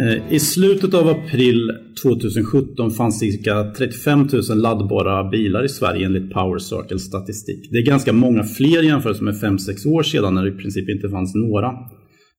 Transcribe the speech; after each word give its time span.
Eh, 0.00 0.34
I 0.34 0.40
slutet 0.40 0.94
av 0.94 1.08
april 1.08 1.70
2017 2.02 2.90
fanns 2.90 3.18
cirka 3.18 3.72
35 3.78 4.28
000 4.50 4.58
laddbara 4.58 5.30
bilar 5.30 5.64
i 5.64 5.68
Sverige 5.68 6.06
enligt 6.06 6.32
Power 6.32 6.58
Circle 6.58 6.98
statistik. 6.98 7.68
Det 7.70 7.78
är 7.78 7.82
ganska 7.82 8.12
många 8.12 8.42
fler 8.44 8.82
jämfört 8.82 9.20
med 9.20 9.34
5-6 9.34 9.88
år 9.88 10.02
sedan 10.02 10.34
när 10.34 10.42
det 10.44 10.48
i 10.48 10.58
princip 10.58 10.88
inte 10.88 11.08
fanns 11.08 11.34
några. 11.34 11.72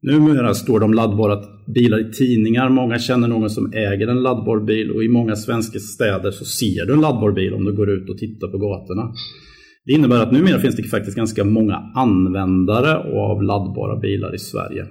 Numera 0.02 0.54
står 0.54 0.80
de 0.80 0.94
laddbara 0.94 1.40
bilar 1.76 2.10
i 2.10 2.12
tidningar, 2.12 2.70
många 2.70 3.00
känner 3.00 3.28
någon 3.28 3.50
som 3.50 3.74
äger 3.74 4.08
en 4.08 4.24
laddbar 4.24 4.60
bil 4.66 4.92
och 4.92 5.04
i 5.04 5.08
många 5.08 5.36
svenska 5.36 5.80
städer 5.80 6.32
så 6.32 6.46
ser 6.46 6.86
du 6.86 6.94
en 6.94 7.02
laddbar 7.02 7.32
bil 7.32 7.54
om 7.54 7.66
du 7.66 7.76
går 7.76 7.90
ut 7.90 8.10
och 8.10 8.18
tittar 8.18 8.48
på 8.48 8.58
gatorna. 8.58 9.14
Det 9.86 9.94
innebär 9.94 10.24
att 10.24 10.32
numera 10.32 10.60
finns 10.60 10.76
det 10.76 10.84
faktiskt 10.84 11.18
ganska 11.18 11.44
många 11.44 11.76
användare 11.96 12.98
av 12.98 13.44
laddbara 13.44 14.00
bilar 14.00 14.36
i 14.36 14.40
Sverige. 14.40 14.88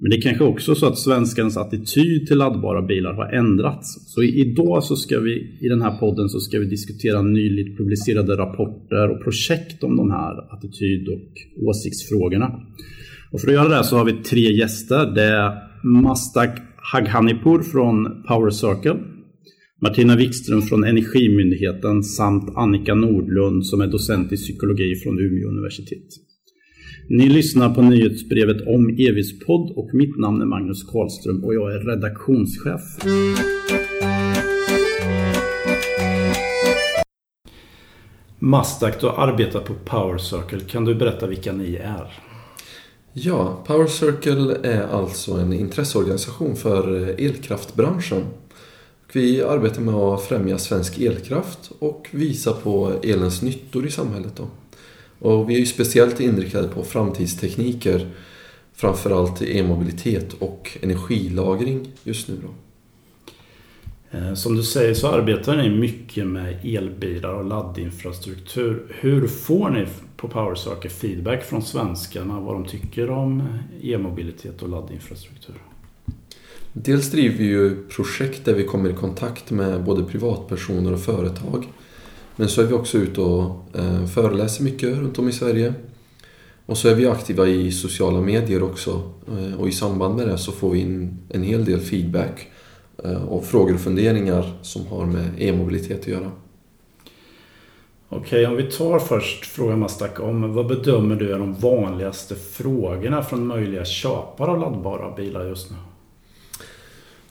Men 0.00 0.10
det 0.10 0.16
är 0.16 0.20
kanske 0.20 0.44
också 0.44 0.74
så 0.74 0.86
att 0.86 0.98
svenskarnas 0.98 1.56
attityd 1.56 2.26
till 2.26 2.38
laddbara 2.38 2.82
bilar 2.82 3.12
har 3.14 3.32
ändrats. 3.32 4.14
Så 4.14 4.22
idag 4.22 4.84
så 4.84 4.96
ska 4.96 5.20
vi 5.20 5.58
i 5.60 5.68
den 5.68 5.82
här 5.82 5.98
podden 5.98 6.28
så 6.28 6.40
ska 6.40 6.58
vi 6.58 6.64
diskutera 6.64 7.22
nyligt 7.22 7.78
publicerade 7.78 8.36
rapporter 8.36 9.10
och 9.10 9.24
projekt 9.24 9.84
om 9.84 9.96
de 9.96 10.10
här 10.10 10.54
attityd 10.54 11.08
och 11.08 11.32
åsiktsfrågorna. 11.68 12.60
Och 13.32 13.40
för 13.40 13.48
att 13.48 13.54
göra 13.54 13.78
det 13.78 13.84
så 13.84 13.96
har 13.96 14.04
vi 14.04 14.12
tre 14.12 14.52
gäster. 14.52 15.14
Det 15.14 15.22
är 15.22 15.52
Mastak 15.84 16.58
Haghanipur 16.92 17.62
från 17.62 18.22
Power 18.22 18.50
Circle, 18.50 18.96
Martina 19.82 20.16
Wikström 20.16 20.62
från 20.62 20.84
Energimyndigheten 20.84 22.02
samt 22.02 22.56
Annika 22.56 22.94
Nordlund 22.94 23.66
som 23.66 23.80
är 23.80 23.86
docent 23.86 24.32
i 24.32 24.36
psykologi 24.36 24.94
från 24.94 25.18
Umeå 25.18 25.48
universitet. 25.48 26.27
Ni 27.10 27.28
lyssnar 27.28 27.74
på 27.74 27.82
nyhetsbrevet 27.82 28.66
om 28.66 28.88
Evis 28.88 29.38
podd 29.46 29.72
och 29.76 29.94
mitt 29.94 30.18
namn 30.18 30.42
är 30.42 30.46
Magnus 30.46 30.82
Karlström 30.82 31.44
och 31.44 31.54
jag 31.54 31.72
är 31.74 31.78
redaktionschef. 31.78 32.80
Mastak, 38.38 39.00
du 39.00 39.06
har 39.06 39.28
arbetat 39.28 39.64
på 39.64 39.74
Power 39.74 40.18
Circle. 40.18 40.60
Kan 40.60 40.84
du 40.84 40.94
berätta 40.94 41.26
vilka 41.26 41.52
ni 41.52 41.74
är? 41.74 42.12
Ja, 43.12 43.64
Power 43.66 43.86
Circle 43.86 44.56
är 44.62 44.82
alltså 44.82 45.32
en 45.32 45.52
intresseorganisation 45.52 46.56
för 46.56 46.94
elkraftbranschen. 47.20 48.24
Vi 49.12 49.42
arbetar 49.42 49.82
med 49.82 49.94
att 49.94 50.22
främja 50.22 50.58
svensk 50.58 50.98
elkraft 50.98 51.70
och 51.78 52.08
visa 52.12 52.52
på 52.52 52.92
elens 53.02 53.42
nyttor 53.42 53.86
i 53.86 53.90
samhället. 53.90 54.32
Då. 54.36 54.48
Och 55.18 55.50
vi 55.50 55.54
är 55.54 55.58
ju 55.58 55.66
speciellt 55.66 56.20
inriktade 56.20 56.68
på 56.68 56.84
framtidstekniker, 56.84 58.10
framförallt 58.74 59.42
e-mobilitet 59.42 60.32
och 60.32 60.78
energilagring 60.82 61.88
just 62.04 62.28
nu. 62.28 62.34
Då. 62.42 62.48
Eh, 64.10 64.34
som 64.34 64.56
du 64.56 64.62
säger 64.62 64.94
så 64.94 65.08
arbetar 65.08 65.56
ni 65.56 65.70
mycket 65.70 66.26
med 66.26 66.58
elbilar 66.64 67.32
och 67.32 67.44
laddinfrastruktur. 67.44 68.82
Hur 69.00 69.26
får 69.26 69.70
ni 69.70 69.86
på 70.16 70.28
PowerSaker 70.28 70.88
feedback 70.88 71.44
från 71.44 71.62
svenskarna 71.62 72.40
vad 72.40 72.54
de 72.54 72.64
tycker 72.64 73.10
om 73.10 73.42
e-mobilitet 73.82 74.62
och 74.62 74.68
laddinfrastruktur? 74.68 75.54
Dels 76.72 77.10
driver 77.10 77.38
vi 77.38 77.44
ju 77.44 77.86
projekt 77.88 78.44
där 78.44 78.54
vi 78.54 78.64
kommer 78.64 78.90
i 78.90 78.94
kontakt 78.94 79.50
med 79.50 79.84
både 79.84 80.04
privatpersoner 80.04 80.92
och 80.92 81.00
företag. 81.00 81.66
Men 82.38 82.48
så 82.48 82.62
är 82.62 82.66
vi 82.66 82.74
också 82.74 82.98
ute 82.98 83.20
och 83.20 83.76
eh, 83.78 84.06
föreläser 84.06 84.64
mycket 84.64 84.88
runt 84.88 85.18
om 85.18 85.28
i 85.28 85.32
Sverige. 85.32 85.74
Och 86.66 86.78
så 86.78 86.88
är 86.88 86.94
vi 86.94 87.06
aktiva 87.06 87.46
i 87.46 87.72
sociala 87.72 88.20
medier 88.20 88.62
också. 88.62 89.02
Eh, 89.28 89.60
och 89.60 89.68
i 89.68 89.72
samband 89.72 90.16
med 90.16 90.28
det 90.28 90.38
så 90.38 90.52
får 90.52 90.70
vi 90.70 90.78
in 90.78 91.18
en 91.28 91.42
hel 91.42 91.64
del 91.64 91.80
feedback 91.80 92.46
och 93.28 93.44
frågor 93.44 93.74
och 93.74 93.80
funderingar 93.80 94.52
som 94.62 94.86
har 94.86 95.06
med 95.06 95.30
e-mobilitet 95.38 96.00
att 96.00 96.06
göra. 96.06 96.30
Okej, 98.08 98.46
om 98.46 98.56
vi 98.56 98.62
tar 98.62 98.98
först 98.98 99.46
frågan 99.46 99.78
Mastak 99.78 100.20
om 100.20 100.54
vad 100.54 100.66
bedömer 100.66 101.16
du 101.16 101.32
är 101.32 101.38
de 101.38 101.54
vanligaste 101.54 102.34
frågorna 102.34 103.22
från 103.22 103.46
möjliga 103.46 103.84
köpare 103.84 104.50
av 104.50 104.60
laddbara 104.60 105.16
bilar 105.16 105.44
just 105.44 105.70
nu? 105.70 105.76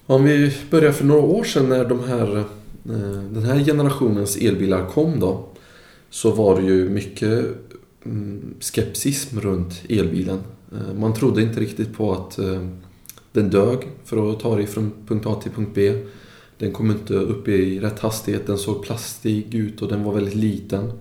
Om 0.06 0.24
vi 0.24 0.54
börjar 0.70 0.92
för 0.92 1.06
några 1.06 1.22
år 1.22 1.44
sedan 1.44 1.70
när 1.70 1.86
de 1.86 2.04
här, 2.04 2.38
eh, 2.38 2.44
Eh, 2.90 3.24
den 3.32 3.44
här 3.44 3.66
generationens 3.66 4.38
elbilar 4.38 4.90
kom 4.90 5.20
då 5.20 5.46
så 6.10 6.32
var 6.32 6.62
det 6.62 6.68
ju 6.68 6.90
mycket 6.90 7.46
mm, 8.06 8.54
skepsism 8.60 9.40
runt 9.40 9.84
elbilen. 9.90 10.40
Eh, 10.72 10.94
man 11.00 11.14
trodde 11.14 11.42
inte 11.42 11.60
riktigt 11.60 11.98
på 11.98 12.14
att 12.14 12.40
eh, 12.40 12.68
den 13.32 13.50
dög 13.50 13.80
för 14.04 14.32
att 14.32 14.40
ta 14.40 14.56
dig 14.56 14.68
från 14.68 14.92
punkt 15.08 15.26
A 15.26 15.40
till 15.44 15.52
punkt 15.52 15.72
B. 15.74 16.04
Den 16.58 16.72
kom 16.72 16.92
inte 16.92 17.14
upp 17.14 17.48
i 17.48 17.80
rätt 17.80 18.00
hastighet, 18.00 18.48
den 18.48 18.58
såg 18.58 18.84
plastig 18.84 19.56
ut 19.56 19.82
och 19.82 19.88
den 19.88 20.04
var 20.04 20.14
väldigt 20.14 20.36
liten. 20.36 20.92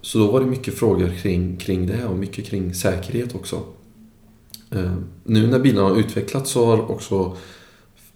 Så 0.00 0.18
då 0.18 0.30
var 0.30 0.40
det 0.40 0.46
mycket 0.46 0.74
frågor 0.74 1.08
kring, 1.22 1.56
kring 1.56 1.86
det 1.86 2.04
och 2.04 2.16
mycket 2.16 2.44
kring 2.44 2.74
säkerhet 2.74 3.34
också. 3.34 3.62
Nu 5.24 5.46
när 5.46 5.58
bilarna 5.58 5.88
har 5.88 5.98
utvecklats 5.98 6.50
så 6.50 6.66
har 6.66 6.90
också 6.90 7.36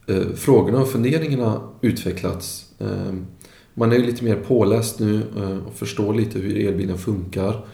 eh, 0.07 0.29
frågorna 0.35 0.79
och 0.79 0.91
funderingarna 0.91 1.61
utvecklats. 1.81 2.67
Ehm, 2.79 3.27
man 3.75 3.93
är 3.93 3.97
ju 3.97 4.07
lite 4.07 4.25
mer 4.25 4.37
påläst 4.37 4.99
nu 4.99 5.23
eh, 5.37 5.67
och 5.67 5.75
förstår 5.75 6.15
lite 6.15 6.39
hur 6.39 6.67
elbilen 6.67 6.99
funkar. 6.99 7.67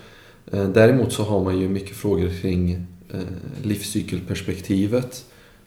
Eh, 0.52 0.68
däremot 0.68 1.12
så 1.12 1.22
har 1.22 1.44
man 1.44 1.60
ju 1.60 1.68
mycket 1.68 1.96
frågor 1.96 2.30
kring 2.40 2.72
eh, 3.12 3.20
livscykelperspektivet 3.62 5.24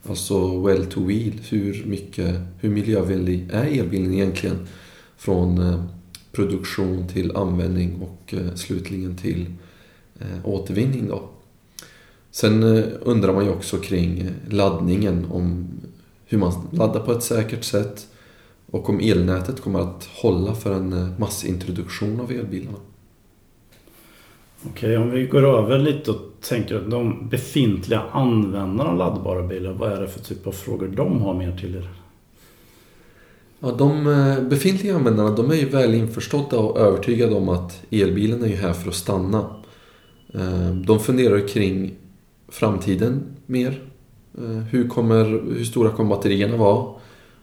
Alltså 0.10 0.60
well 0.62 0.86
to 0.86 1.06
wheel, 1.06 1.34
hur, 1.50 1.84
mycket, 1.86 2.36
hur 2.60 2.70
miljövänlig 2.70 3.50
är 3.54 3.80
elbilen 3.80 4.14
egentligen? 4.14 4.68
Från 5.18 5.84
produktion 6.32 7.08
till 7.08 7.36
användning 7.36 8.02
och 8.02 8.34
slutligen 8.56 9.18
till 9.18 9.46
återvinning. 10.44 11.08
Då. 11.08 11.30
Sen 12.32 12.64
undrar 13.02 13.34
man 13.34 13.46
ju 13.46 13.52
också 13.52 13.78
kring 13.78 14.30
laddningen, 14.50 15.26
om 15.32 15.68
hur 16.32 16.38
man 16.38 16.68
laddar 16.72 17.00
på 17.00 17.12
ett 17.12 17.24
säkert 17.24 17.64
sätt 17.64 18.08
och 18.72 18.90
om 18.90 19.00
elnätet 19.00 19.62
kommer 19.62 19.80
att 19.80 20.10
hålla 20.22 20.56
för 20.56 20.74
en 20.74 21.14
massintroduktion 21.20 22.20
av 22.20 22.32
elbilarna. 22.32 22.78
Okej, 24.70 24.98
om 24.98 25.12
vi 25.12 25.26
går 25.26 25.44
över 25.44 25.80
lite 25.80 26.12
och 26.12 26.18
tänker 26.42 26.76
att 26.76 26.92
de 26.92 27.30
befintliga 27.30 28.02
användarna 28.12 28.90
av 28.90 28.98
laddbara 28.98 29.44
bilar, 29.44 29.74
vad 29.74 29.92
är 29.92 30.02
det 30.02 30.08
för 30.08 30.20
typ 30.20 30.48
av 30.48 30.52
frågor 30.52 30.88
de 30.88 31.22
har 31.22 31.34
mer 31.34 31.58
till 31.58 31.76
er? 31.76 31.90
Ja, 33.60 33.72
de 33.72 34.08
eh, 34.08 34.42
befintliga 34.42 34.96
användarna 34.96 35.36
de 35.36 35.52
är 35.52 35.56
ju 35.56 35.70
väl 35.70 35.94
införstådda 35.94 36.60
och 36.60 36.80
övertygade 36.80 37.36
om 37.36 37.50
att 37.50 37.84
elbilen 37.90 38.44
är 38.44 38.48
ju 38.48 38.56
här 38.56 38.74
för 38.74 38.90
att 38.90 38.96
stanna. 38.96 39.56
Eh, 40.34 40.72
de 40.86 41.00
funderar 41.00 41.48
kring 41.48 41.94
framtiden 42.50 43.24
mer. 43.46 43.91
Eh, 44.38 44.44
hur, 44.44 44.88
kommer, 44.88 45.26
hur 45.58 45.64
stora 45.64 45.90
kommer 45.90 46.10
batterierna 46.10 46.58
vara? 46.58 46.94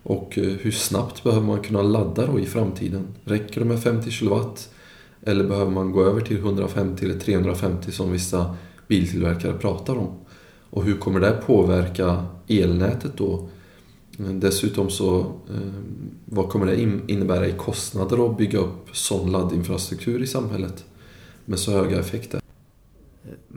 Och 0.02 0.38
eh, 0.38 0.44
hur 0.44 0.70
snabbt 0.70 1.24
behöver 1.24 1.46
man 1.46 1.60
kunna 1.60 1.82
ladda 1.82 2.26
då 2.26 2.40
i 2.40 2.46
framtiden? 2.46 3.06
Räcker 3.24 3.60
det 3.60 3.66
med 3.66 3.82
50 3.82 4.10
kW? 4.10 4.34
Eller 5.22 5.44
behöver 5.44 5.70
man 5.70 5.92
gå 5.92 6.04
över 6.04 6.20
till 6.20 6.36
150 6.36 7.04
eller 7.04 7.18
350 7.18 7.92
som 7.92 8.12
vissa 8.12 8.56
biltillverkare 8.88 9.52
pratar 9.52 9.96
om? 9.96 10.10
Och 10.70 10.84
hur 10.84 10.96
kommer 10.96 11.20
det 11.20 11.42
påverka 11.46 12.24
elnätet 12.48 13.12
då? 13.16 13.48
Eh, 14.18 14.30
dessutom 14.30 14.90
så, 14.90 15.32
vad 16.24 16.48
kommer 16.48 16.66
det 16.66 16.80
innebära 17.12 17.46
i 17.46 17.52
kostnader 17.52 18.30
att 18.30 18.38
bygga 18.38 18.58
upp 18.58 18.88
sån 18.92 19.32
laddinfrastruktur 19.32 20.22
i 20.22 20.26
samhället 20.26 20.84
med 21.44 21.58
så 21.58 21.72
höga 21.72 21.98
effekter? 21.98 22.40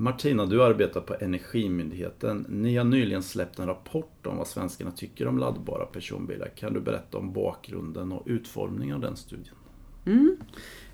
Martina, 0.01 0.45
du 0.45 0.63
arbetar 0.63 1.01
på 1.01 1.15
Energimyndigheten. 1.19 2.45
Ni 2.49 2.77
har 2.77 2.83
nyligen 2.83 3.23
släppt 3.23 3.59
en 3.59 3.67
rapport 3.67 4.27
om 4.27 4.37
vad 4.37 4.47
svenskarna 4.47 4.91
tycker 4.91 5.27
om 5.27 5.37
laddbara 5.37 5.85
personbilar. 5.85 6.47
Kan 6.47 6.73
du 6.73 6.79
berätta 6.79 7.17
om 7.17 7.33
bakgrunden 7.33 8.11
och 8.11 8.23
utformningen 8.25 8.95
av 8.95 9.01
den 9.01 9.15
studien? 9.15 9.55
Mm. 10.05 10.37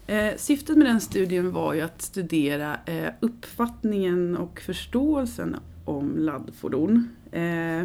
Eh, 0.07 0.37
syftet 0.37 0.77
med 0.77 0.87
den 0.87 1.01
studien 1.01 1.51
var 1.51 1.73
ju 1.73 1.81
att 1.81 2.01
studera 2.01 2.79
eh, 2.85 3.09
uppfattningen 3.19 4.37
och 4.37 4.59
förståelsen 4.59 5.55
om 5.85 6.17
laddfordon. 6.17 7.09
Eh, 7.31 7.83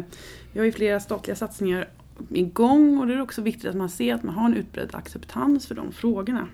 vi 0.53 0.59
har 0.59 0.65
ju 0.65 0.71
flera 0.71 0.99
statliga 0.99 1.35
satsningar 1.35 1.89
igång 2.29 2.97
och 2.97 3.07
det 3.07 3.13
är 3.13 3.21
också 3.21 3.41
viktigt 3.41 3.69
att 3.69 3.75
man 3.75 3.89
ser 3.89 4.15
att 4.15 4.23
man 4.23 4.35
har 4.35 4.45
en 4.45 4.57
utbredd 4.57 4.95
acceptans 4.95 5.67
för 5.67 5.75
de 5.75 5.91
frågorna. 5.91 6.47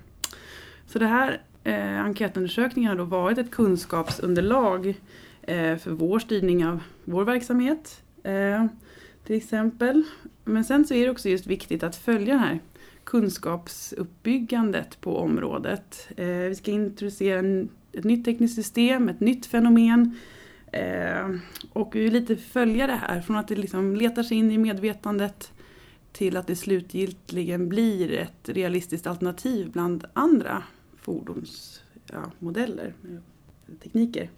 Så 0.88 1.00
det 1.00 1.08
här 1.08 1.42
eh, 1.70 2.06
enkätundersökningen 2.06 2.90
har 2.90 2.98
då 2.98 3.04
varit 3.04 3.38
ett 3.38 3.52
kunskapsunderlag 3.52 4.88
eh, 5.42 5.78
för 5.78 5.92
vår 5.92 6.20
styrning 6.20 6.66
av 6.66 6.80
vår 7.04 7.24
verksamhet 7.24 8.04
eh, 8.24 8.66
till 9.24 9.36
exempel. 9.36 10.04
Men 10.44 10.66
sen 10.66 10.86
så 10.86 10.94
är 10.94 11.06
det 11.06 11.12
också 11.12 11.30
just 11.30 11.48
viktigt 11.48 11.84
att 11.84 11.96
följa 11.96 12.34
det 12.34 12.40
här 12.40 12.60
kunskapsuppbyggandet 13.04 15.02
på 15.02 15.18
området. 15.18 16.08
Eh, 16.18 16.28
vi 16.28 16.56
ska 16.56 16.72
introducera 16.72 17.40
en, 17.40 17.70
ett 17.94 18.04
nytt 18.04 18.26
tekniskt 18.26 18.56
system, 18.56 19.10
ett 19.10 19.20
nytt 19.20 19.46
fenomen 19.46 20.16
Eh, 20.72 21.30
och 21.74 21.96
vi 21.96 22.04
vill 22.04 22.14
lite 22.14 22.36
följa 22.36 22.88
det 22.88 23.00
här 23.08 23.22
från 23.22 23.38
att 23.38 23.48
det 23.48 23.56
liksom 23.56 23.96
letar 23.96 24.24
sig 24.24 24.38
in 24.38 24.52
i 24.52 24.58
medvetandet 24.58 25.52
till 26.12 26.38
att 26.38 26.48
det 26.48 26.56
slutgiltigen 26.56 27.70
blir 27.70 28.12
ett 28.12 28.50
realistiskt 28.50 29.08
alternativ 29.08 29.72
bland 29.72 30.06
andra 30.14 30.64
fordonsmodeller, 31.02 32.94
ja, 33.02 33.20
tekniker. 33.84 34.30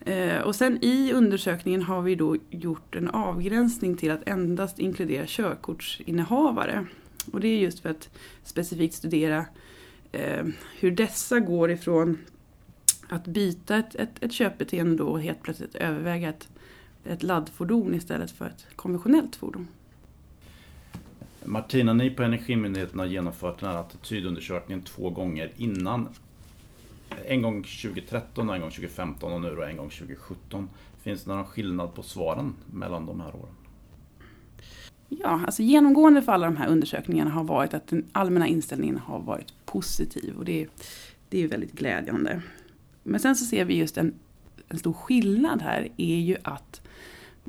Eh, 0.00 0.40
och 0.40 0.54
sen 0.54 0.84
i 0.84 1.12
undersökningen 1.12 1.82
har 1.82 2.02
vi 2.02 2.14
då 2.14 2.36
gjort 2.50 2.96
en 2.96 3.08
avgränsning 3.08 3.96
till 3.96 4.10
att 4.10 4.28
endast 4.28 4.78
inkludera 4.78 5.24
körkortsinnehavare. 5.26 6.86
Och 7.32 7.40
det 7.40 7.48
är 7.48 7.58
just 7.58 7.80
för 7.80 7.88
att 7.88 8.10
specifikt 8.44 8.94
studera 8.94 9.44
eh, 10.12 10.46
hur 10.78 10.90
dessa 10.90 11.40
går 11.40 11.70
ifrån 11.70 12.18
att 13.08 13.26
byta 13.26 13.76
ett, 13.76 13.94
ett, 13.94 14.10
ett 14.20 14.32
köpbeteende 14.32 15.02
och 15.02 15.20
helt 15.20 15.42
plötsligt 15.42 15.74
överväga 15.74 16.28
ett, 16.28 16.48
ett 17.04 17.22
laddfordon 17.22 17.94
istället 17.94 18.30
för 18.30 18.46
ett 18.46 18.66
konventionellt 18.76 19.36
fordon. 19.36 19.68
Martina, 21.48 21.92
ni 21.92 22.10
på 22.10 22.22
Energimyndigheten 22.22 22.98
har 22.98 23.06
genomfört 23.06 23.60
den 23.60 23.68
här 23.68 23.76
attitydundersökningen 23.76 24.84
två 24.84 25.10
gånger 25.10 25.52
innan. 25.56 26.08
En 27.26 27.42
gång 27.42 27.62
2013 27.62 28.50
en 28.50 28.60
gång 28.60 28.70
2015 28.70 29.32
och 29.32 29.40
nu 29.40 29.54
då 29.54 29.62
en 29.62 29.76
gång 29.76 29.90
2017. 29.90 30.68
Finns 31.02 31.24
det 31.24 31.34
någon 31.34 31.46
skillnad 31.46 31.94
på 31.94 32.02
svaren 32.02 32.54
mellan 32.72 33.06
de 33.06 33.20
här 33.20 33.28
åren? 33.36 33.54
Ja, 35.08 35.40
alltså 35.46 35.62
genomgående 35.62 36.22
för 36.22 36.32
alla 36.32 36.46
de 36.46 36.56
här 36.56 36.68
undersökningarna 36.68 37.30
har 37.30 37.44
varit 37.44 37.74
att 37.74 37.86
den 37.86 38.04
allmänna 38.12 38.46
inställningen 38.46 38.98
har 38.98 39.20
varit 39.20 39.52
positiv 39.66 40.34
och 40.38 40.44
det, 40.44 40.66
det 41.28 41.42
är 41.44 41.48
väldigt 41.48 41.72
glädjande. 41.72 42.42
Men 43.02 43.20
sen 43.20 43.36
så 43.36 43.44
ser 43.44 43.64
vi 43.64 43.76
just 43.76 43.98
en, 43.98 44.14
en 44.68 44.78
stor 44.78 44.92
skillnad 44.92 45.62
här 45.62 45.88
är 45.96 46.16
ju 46.16 46.36
att 46.42 46.80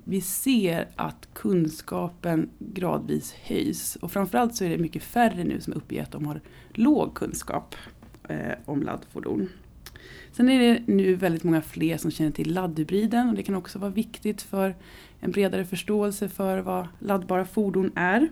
vi 0.04 0.22
ser 0.22 0.88
att 0.96 1.30
kunskapen 1.34 2.50
gradvis 2.60 3.34
höjs. 3.34 3.96
Och 3.96 4.12
framförallt 4.12 4.56
så 4.56 4.66
är 4.66 4.70
det 4.70 4.78
mycket 4.78 5.04
färre 5.04 5.44
nu 5.44 5.62
som 5.62 5.74
uppger 5.74 6.04
att 6.04 6.12
de 6.12 6.26
har 6.26 6.42
låg 6.74 7.14
kunskap 7.14 7.76
eh, 8.30 8.54
om 8.66 8.84
laddfordon. 8.84 9.50
Sen 10.32 10.50
är 10.50 10.60
det 10.60 10.82
nu 10.88 11.16
väldigt 11.16 11.44
många 11.44 11.62
fler 11.62 11.98
som 11.98 12.12
känner 12.12 12.32
till 12.32 12.54
laddhybriden 12.54 13.30
och 13.30 13.36
det 13.36 13.44
kan 13.44 13.56
också 13.56 13.80
vara 13.80 13.92
viktigt 13.92 14.42
för 14.42 14.76
en 15.20 15.32
bredare 15.32 15.66
förståelse 15.66 16.30
för 16.30 16.60
vad 16.60 16.88
laddbara 17.00 17.46
fordon 17.46 17.92
är. 17.96 18.30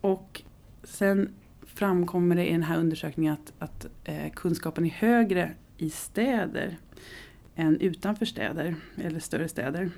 Och 0.00 0.42
sen 0.84 1.34
framkommer 1.62 2.36
det 2.36 2.48
i 2.48 2.52
den 2.52 2.62
här 2.62 2.78
undersökningen 2.78 3.32
att, 3.32 3.52
att 3.58 3.86
eh, 4.04 4.32
kunskapen 4.32 4.86
är 4.86 4.90
högre 4.90 5.52
i 5.78 5.90
städer 5.90 6.76
än 7.54 7.80
utanför 7.80 8.26
städer 8.26 8.74
eller 8.96 9.20
större 9.20 9.48
städer. 9.48 9.90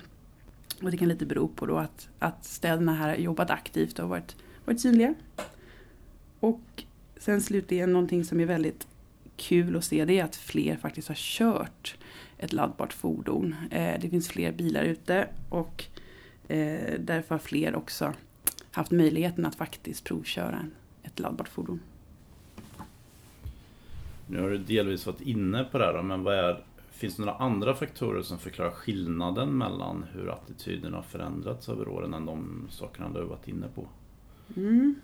Och 0.81 0.91
det 0.91 0.97
kan 0.97 1.07
lite 1.07 1.25
bero 1.25 1.47
på 1.47 1.65
då 1.65 1.77
att, 1.77 2.09
att 2.19 2.45
städerna 2.45 2.93
här 2.93 3.09
har 3.09 3.15
jobbat 3.15 3.49
aktivt 3.49 3.99
och 3.99 4.09
varit, 4.09 4.35
varit 4.65 4.81
synliga. 4.81 5.13
Och 6.39 6.83
sen 7.17 7.41
slutligen 7.41 7.93
någonting 7.93 8.25
som 8.25 8.39
är 8.39 8.45
väldigt 8.45 8.87
kul 9.37 9.75
att 9.75 9.83
se 9.83 10.05
det 10.05 10.19
är 10.19 10.23
att 10.23 10.35
fler 10.35 10.75
faktiskt 10.75 11.07
har 11.07 11.15
kört 11.15 11.95
ett 12.37 12.53
laddbart 12.53 12.93
fordon. 12.93 13.55
Eh, 13.71 13.99
det 14.01 14.09
finns 14.09 14.29
fler 14.29 14.51
bilar 14.51 14.83
ute 14.83 15.27
och 15.49 15.83
eh, 16.47 16.99
därför 16.99 17.35
har 17.35 17.39
fler 17.39 17.75
också 17.75 18.13
haft 18.71 18.91
möjligheten 18.91 19.45
att 19.45 19.55
faktiskt 19.55 20.03
provköra 20.03 20.65
ett 21.03 21.19
laddbart 21.19 21.49
fordon. 21.49 21.79
Nu 24.27 24.41
har 24.41 24.49
du 24.49 24.57
delvis 24.57 25.05
varit 25.05 25.21
inne 25.21 25.63
på 25.63 25.77
det 25.77 25.85
här, 25.85 26.01
men 26.01 26.23
vad 26.23 26.35
är, 26.35 26.63
finns 26.97 27.15
det 27.15 27.21
några 27.25 27.37
andra 27.37 27.75
faktorer 27.75 28.21
som 28.21 28.39
förklarar 28.39 28.71
skillnaden 28.71 29.57
mellan 29.57 30.05
hur 30.13 30.29
attityderna 30.29 30.97
har 30.97 31.03
förändrats 31.03 31.69
över 31.69 31.87
åren 31.87 32.13
än 32.13 32.25
de 32.25 32.67
sakerna 32.69 33.09
du 33.09 33.19
har 33.19 33.25
varit 33.25 33.47
inne 33.47 33.67
på? 33.67 33.87
Mm. 34.55 34.95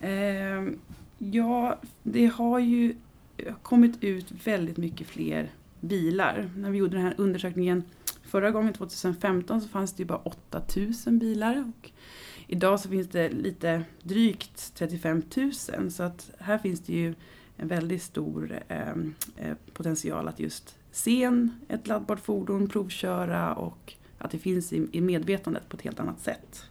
Eh, 0.00 0.74
ja, 1.18 1.80
det 2.02 2.26
har 2.26 2.58
ju 2.58 2.94
kommit 3.62 4.04
ut 4.04 4.46
väldigt 4.46 4.76
mycket 4.76 5.06
fler 5.06 5.50
bilar. 5.80 6.50
När 6.56 6.70
vi 6.70 6.78
gjorde 6.78 6.96
den 6.96 7.06
här 7.06 7.14
undersökningen 7.18 7.82
förra 8.22 8.50
gången, 8.50 8.72
2015, 8.72 9.60
så 9.60 9.68
fanns 9.68 9.92
det 9.92 10.02
ju 10.02 10.06
bara 10.06 10.18
8000 10.18 11.18
bilar. 11.18 11.72
Och 11.78 11.90
idag 12.46 12.80
så 12.80 12.88
finns 12.88 13.08
det 13.08 13.28
lite 13.30 13.84
drygt 14.02 14.74
35 14.74 15.22
000. 15.36 15.90
Så 15.90 16.02
att 16.02 16.30
här 16.38 16.58
finns 16.58 16.80
det 16.80 16.92
ju 16.92 17.14
en 17.56 17.68
väldigt 17.68 18.02
stor 18.02 18.60
ehm, 18.68 19.14
eh, 19.36 19.54
potential 19.72 20.28
att 20.28 20.40
just 20.40 20.78
se 20.94 21.30
ett 21.68 21.86
laddbart 21.86 22.20
fordon, 22.20 22.68
provköra 22.68 23.54
och 23.54 23.94
att 24.18 24.30
det 24.30 24.38
finns 24.38 24.72
i, 24.72 24.88
i 24.92 25.00
medvetandet 25.00 25.68
på 25.68 25.76
ett 25.76 25.82
helt 25.82 26.00
annat 26.00 26.20
sätt. 26.20 26.64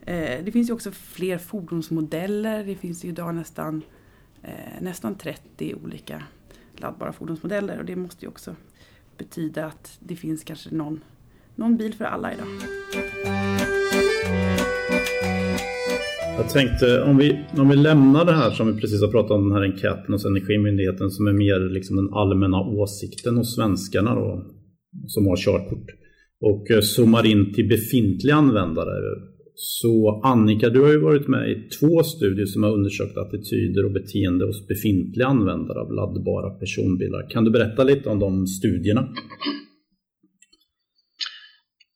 Eh, 0.00 0.44
det 0.44 0.52
finns 0.52 0.68
ju 0.68 0.74
också 0.74 0.90
fler 0.90 1.38
fordonsmodeller. 1.38 2.64
Det 2.64 2.74
finns 2.74 3.04
ju 3.04 3.08
idag 3.08 3.34
nästan, 3.34 3.82
eh, 4.42 4.80
nästan 4.80 5.14
30 5.14 5.74
olika 5.74 6.22
laddbara 6.76 7.12
fordonsmodeller 7.12 7.78
och 7.78 7.84
det 7.84 7.96
måste 7.96 8.24
ju 8.24 8.28
också 8.28 8.56
betyda 9.18 9.66
att 9.66 9.98
det 10.00 10.16
finns 10.16 10.44
kanske 10.44 10.70
någon, 10.74 11.04
någon 11.54 11.76
bil 11.76 11.94
för 11.94 12.04
alla 12.04 12.32
idag. 12.34 12.48
Jag 16.36 16.48
tänkte 16.48 17.02
om 17.02 17.16
vi, 17.16 17.44
om 17.58 17.68
vi 17.68 17.76
lämnar 17.76 18.24
det 18.24 18.32
här 18.32 18.50
som 18.50 18.74
vi 18.74 18.80
precis 18.80 19.00
har 19.00 19.08
pratat 19.08 19.30
om, 19.30 19.48
den 19.48 19.58
här 19.58 19.64
enkäten 19.64 20.12
hos 20.12 20.24
Energimyndigheten 20.24 21.10
som 21.10 21.26
är 21.26 21.32
mer 21.32 21.60
liksom 21.70 21.96
den 21.96 22.14
allmänna 22.14 22.60
åsikten 22.60 23.36
hos 23.36 23.54
svenskarna 23.54 24.14
då, 24.14 24.44
som 25.06 25.26
har 25.26 25.36
körkort 25.36 25.86
och 26.40 26.70
eh, 26.70 26.80
zoomar 26.80 27.26
in 27.26 27.54
till 27.54 27.68
befintliga 27.68 28.34
användare. 28.34 28.92
Så 29.54 30.20
Annika, 30.24 30.68
du 30.68 30.80
har 30.80 30.88
ju 30.88 31.00
varit 31.00 31.28
med 31.28 31.50
i 31.50 31.68
två 31.68 32.02
studier 32.02 32.46
som 32.46 32.62
har 32.62 32.70
undersökt 32.70 33.16
attityder 33.16 33.84
och 33.84 33.92
beteende 33.92 34.46
hos 34.46 34.68
befintliga 34.68 35.26
användare 35.26 35.78
av 35.80 35.92
laddbara 35.92 36.50
personbilar. 36.50 37.30
Kan 37.30 37.44
du 37.44 37.50
berätta 37.50 37.84
lite 37.84 38.08
om 38.08 38.18
de 38.18 38.46
studierna? 38.46 39.08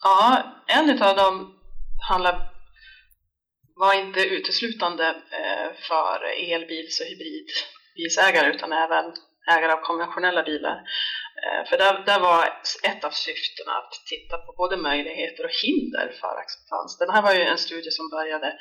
Ja, 0.02 0.44
en 0.78 0.90
av 0.90 1.16
dem 1.16 1.46
handlar 2.08 2.49
var 3.80 3.94
inte 3.94 4.20
uteslutande 4.20 5.06
eh, 5.08 5.68
för 5.88 6.16
elbils 6.52 7.00
och 7.00 7.06
hybridbilsägare 7.06 8.54
utan 8.54 8.72
även 8.72 9.04
ägare 9.54 9.72
av 9.72 9.80
konventionella 9.80 10.42
bilar. 10.42 10.76
Eh, 11.42 11.68
för 11.68 11.78
där, 11.78 12.02
där 12.06 12.20
var 12.20 12.44
ett 12.82 13.04
av 13.04 13.10
syftena 13.10 13.72
att 13.72 13.92
titta 14.06 14.38
på 14.38 14.52
både 14.56 14.76
möjligheter 14.76 15.44
och 15.44 15.56
hinder 15.64 16.12
för 16.20 16.36
acceptans. 16.42 16.98
Den 16.98 17.10
här 17.10 17.22
var 17.22 17.34
ju 17.34 17.42
en 17.42 17.58
studie 17.58 17.90
som 17.90 18.10
började 18.10 18.58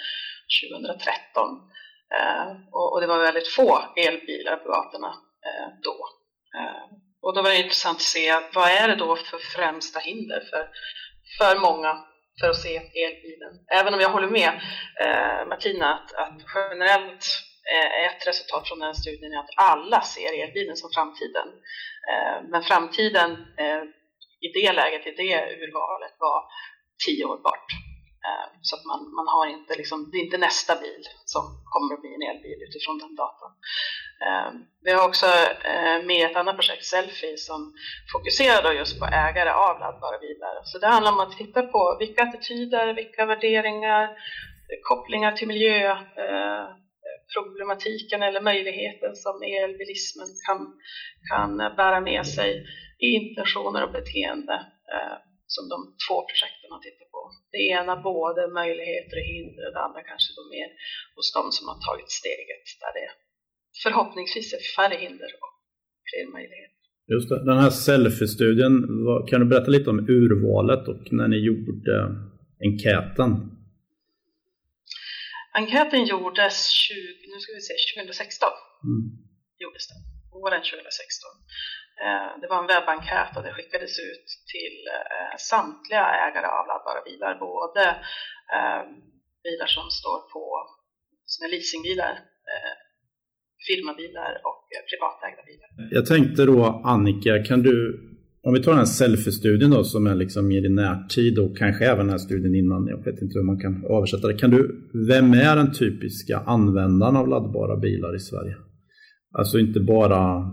2013 0.71 1.47
eh, 2.17 2.47
och 2.71 3.01
det 3.01 3.07
var 3.07 3.19
väldigt 3.19 3.47
få 3.47 3.93
elbilar 3.95 4.55
på 4.55 4.69
gatorna 4.69 5.13
då. 5.83 5.97
Och 7.21 7.35
då 7.35 7.41
var 7.41 7.49
det 7.49 7.57
intressant 7.57 7.95
att 7.95 8.01
se 8.01 8.39
vad 8.53 8.69
är 8.69 8.87
det 8.87 8.95
då 8.95 9.15
för 9.15 9.37
främsta 9.37 9.99
hinder 9.99 10.43
för, 10.49 10.69
för 11.37 11.59
många 11.59 12.05
för 12.39 12.49
att 12.49 12.61
se 12.65 12.75
elbilen. 12.77 13.53
Även 13.79 13.93
om 13.93 13.99
jag 13.99 14.09
håller 14.09 14.29
med 14.29 14.51
eh, 15.03 15.47
Martina 15.47 15.93
att, 15.93 16.13
att 16.13 16.41
generellt 16.55 17.25
eh, 17.73 18.05
ett 18.05 18.27
resultat 18.27 18.67
från 18.67 18.79
den 18.79 18.95
studien 18.95 19.33
är 19.33 19.39
att 19.39 19.53
alla 19.55 20.01
ser 20.01 20.43
elbilen 20.43 20.77
som 20.77 20.89
framtiden. 20.95 21.47
Eh, 22.11 22.49
men 22.51 22.63
framtiden 22.63 23.31
eh, 23.57 23.83
i 24.45 24.47
det 24.53 24.73
läget, 24.73 25.07
i 25.07 25.11
det 25.11 25.35
urvalet 25.63 26.15
var 26.19 26.43
tio 27.05 27.25
år 27.25 27.37
bort. 27.37 27.69
Eh, 28.27 28.47
så 28.61 28.75
att 28.75 28.85
man, 28.85 29.01
man 29.19 29.27
har 29.27 29.45
inte 29.47 29.75
liksom, 29.75 30.09
det 30.11 30.17
är 30.17 30.25
inte 30.27 30.37
nästa 30.37 30.75
bil 30.75 31.03
som 31.25 31.43
kommer 31.73 31.93
att 31.93 32.01
bli 32.01 32.13
en 32.15 32.29
elbil 32.29 32.59
utifrån 32.67 32.97
den 32.97 33.15
datan. 33.15 33.51
Ehm, 34.27 34.55
vi 34.83 34.91
har 34.91 35.07
också 35.07 35.25
eh, 35.71 36.05
med 36.05 36.25
ett 36.25 36.35
annat 36.35 36.55
projekt, 36.55 36.85
Selfie, 36.85 37.37
som 37.37 37.73
fokuserar 38.13 38.73
just 38.73 38.99
på 38.99 39.05
ägare 39.05 39.49
av 39.49 39.79
laddbara 39.79 40.19
bilar. 40.19 40.61
Så 40.63 40.79
det 40.79 40.87
handlar 40.87 41.11
om 41.11 41.19
att 41.19 41.37
titta 41.37 41.61
på 41.61 41.97
vilka 41.99 42.23
attityder, 42.23 42.93
vilka 42.93 43.25
värderingar, 43.25 44.03
eh, 44.03 44.09
kopplingar 44.81 45.31
till 45.31 45.47
miljöproblematiken 45.47 48.21
eh, 48.21 48.27
eller 48.27 48.41
möjligheten 48.41 49.15
som 49.15 49.41
elbilismen 49.41 50.27
kan, 50.47 50.73
kan 51.31 51.57
bära 51.57 51.99
med 51.99 52.27
sig 52.27 52.65
i 52.99 53.05
intentioner 53.05 53.83
och 53.83 53.91
beteende 53.91 54.65
som 55.55 55.65
de 55.73 55.77
två 56.05 56.17
projekten 56.29 56.69
har 56.71 56.79
tittat 56.79 57.11
på. 57.15 57.21
Det 57.51 57.61
ena 57.77 57.93
både 58.11 58.41
möjligheter 58.61 59.15
och 59.19 59.27
hinder 59.33 59.63
och 59.67 59.73
det 59.75 59.85
andra 59.87 60.01
kanske 60.11 60.29
då 60.37 60.43
mer 60.55 60.69
hos 61.15 61.27
de 61.37 61.43
som 61.55 61.65
har 61.71 61.79
tagit 61.87 62.11
steget 62.19 62.65
där 62.81 62.91
det 62.97 63.09
förhoppningsvis 63.83 64.53
är 64.53 64.61
färre 64.75 64.97
hinder 65.03 65.31
och 65.43 65.53
fler 66.09 66.31
möjligheter. 66.31 66.79
Just 67.13 67.29
det. 67.29 67.45
Den 67.51 67.57
här 67.63 67.69
selfie-studien, 67.69 68.73
kan 69.29 69.39
du 69.41 69.45
berätta 69.45 69.71
lite 69.71 69.89
om 69.89 69.99
urvalet 70.17 70.87
och 70.87 71.03
när 71.17 71.27
ni 71.27 71.39
gjorde 71.49 71.93
enkäten? 72.67 73.31
Enkäten 75.53 76.01
gjordes 76.05 76.67
20, 76.67 76.95
nu 77.31 77.39
ska 77.39 77.49
vi 77.57 77.61
se, 77.61 77.73
2016. 77.95 78.49
Mm. 78.89 79.01
Gjordes 79.63 79.85
den, 79.91 79.99
våren 80.33 80.61
2016. 80.61 82.41
det 82.41 82.47
var 82.51 82.59
en 82.61 82.71
webbenkät 82.71 83.31
och 83.37 83.43
det 83.43 83.53
skickades 83.53 83.93
ut 84.09 84.27
till 84.53 84.77
samtliga 85.51 86.05
ägare 86.25 86.47
av 86.57 86.63
laddbara 86.69 87.01
bilar, 87.09 87.33
både 87.47 87.83
bilar 89.45 89.69
som 89.77 89.85
står 89.99 90.19
på, 90.33 90.45
som 91.31 91.39
är 91.45 91.49
leasingbilar, 91.53 92.13
firmabilar 93.67 94.31
och 94.49 94.63
eh, 94.73 94.81
privatägda 94.89 95.41
bilar. 95.49 95.67
Mm. 95.77 95.89
Jag 95.97 96.05
tänkte 96.13 96.45
då 96.51 96.81
Annika, 96.93 97.43
kan 97.49 97.61
du 97.67 97.75
om 98.41 98.53
vi 98.53 98.63
tar 98.63 98.71
den 98.71 98.79
här 98.79 98.85
selfie-studien 98.85 99.71
då 99.71 99.83
som 99.83 100.07
är 100.07 100.15
liksom 100.15 100.47
mer 100.47 100.65
i 100.65 100.69
närtid 100.69 101.39
och 101.39 101.57
kanske 101.57 101.85
även 101.85 101.97
den 101.97 102.09
här 102.09 102.17
studien 102.17 102.55
innan, 102.55 102.87
jag 102.87 102.97
vet 102.97 103.21
inte 103.21 103.39
hur 103.39 103.45
man 103.45 103.59
kan 103.59 103.85
översätta 103.85 104.27
det. 104.27 104.33
Kan 104.33 104.49
du, 104.49 104.89
vem 105.07 105.33
är 105.33 105.55
den 105.55 105.73
typiska 105.73 106.37
användaren 106.37 107.15
av 107.15 107.27
laddbara 107.27 107.77
bilar 107.77 108.15
i 108.15 108.19
Sverige? 108.19 108.55
Alltså 109.31 109.59
inte 109.59 109.79
bara, 109.79 110.51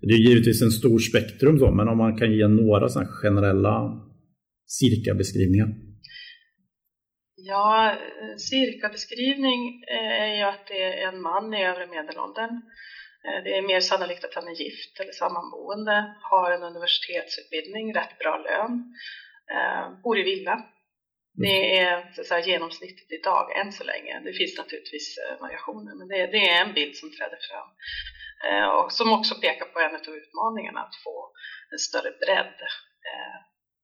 det 0.00 0.14
är 0.14 0.28
givetvis 0.28 0.62
en 0.62 0.70
stor 0.70 0.98
spektrum 0.98 1.58
så, 1.58 1.70
men 1.70 1.88
om 1.88 1.98
man 1.98 2.16
kan 2.16 2.32
ge 2.32 2.48
några 2.48 2.88
sådana 2.88 3.08
generella 3.08 4.00
cirka-beskrivningar. 4.66 5.68
Ja, 7.50 7.96
cirka-beskrivning 8.50 9.84
är 9.86 10.36
ju 10.36 10.42
att 10.42 10.66
det 10.66 10.82
är 10.82 11.08
en 11.08 11.22
man 11.22 11.54
i 11.54 11.64
övre 11.64 11.86
medelåldern 11.86 12.62
Eh, 13.24 13.42
det 13.44 13.56
är 13.56 13.62
mer 13.62 13.80
sannolikt 13.80 14.24
att 14.24 14.34
han 14.34 14.48
är 14.48 14.52
gift 14.52 15.00
eller 15.00 15.12
sammanboende, 15.12 16.14
har 16.20 16.50
en 16.50 16.62
universitetsutbildning, 16.62 17.94
rätt 17.94 18.18
bra 18.18 18.36
lön, 18.38 18.94
eh, 19.54 20.00
bor 20.02 20.18
i 20.18 20.22
villa. 20.22 20.64
Det 21.34 21.78
är 21.78 22.12
så 22.12 22.24
säga, 22.24 22.46
genomsnittet 22.46 23.12
idag 23.12 23.58
än 23.58 23.72
så 23.72 23.84
länge. 23.84 24.20
Det 24.24 24.32
finns 24.32 24.58
naturligtvis 24.58 25.18
eh, 25.18 25.40
variationer 25.40 25.94
men 25.98 26.08
det, 26.08 26.26
det 26.26 26.50
är 26.50 26.64
en 26.64 26.74
bild 26.74 26.96
som 26.96 27.10
träder 27.10 27.38
fram. 27.48 27.68
Och 28.78 28.92
som 28.92 29.12
också 29.12 29.34
pekar 29.34 29.66
på 29.66 29.80
en 29.80 29.94
av 29.94 30.16
utmaningarna 30.16 30.80
att 30.80 30.96
få 31.04 31.32
en 31.72 31.78
större 31.78 32.10
bredd. 32.10 32.58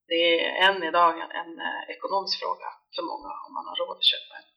Det 0.09 0.41
är 0.41 0.69
än 0.69 0.83
idag 0.83 1.15
en 1.21 1.53
ekonomisk 1.89 2.41
fråga 2.41 2.69
för 2.97 3.05
många 3.13 3.31
om 3.47 3.53
man 3.57 3.67
har 3.69 3.77
råd 3.83 3.97
att 3.99 4.11
köpa 4.13 4.33
en, 4.41 4.49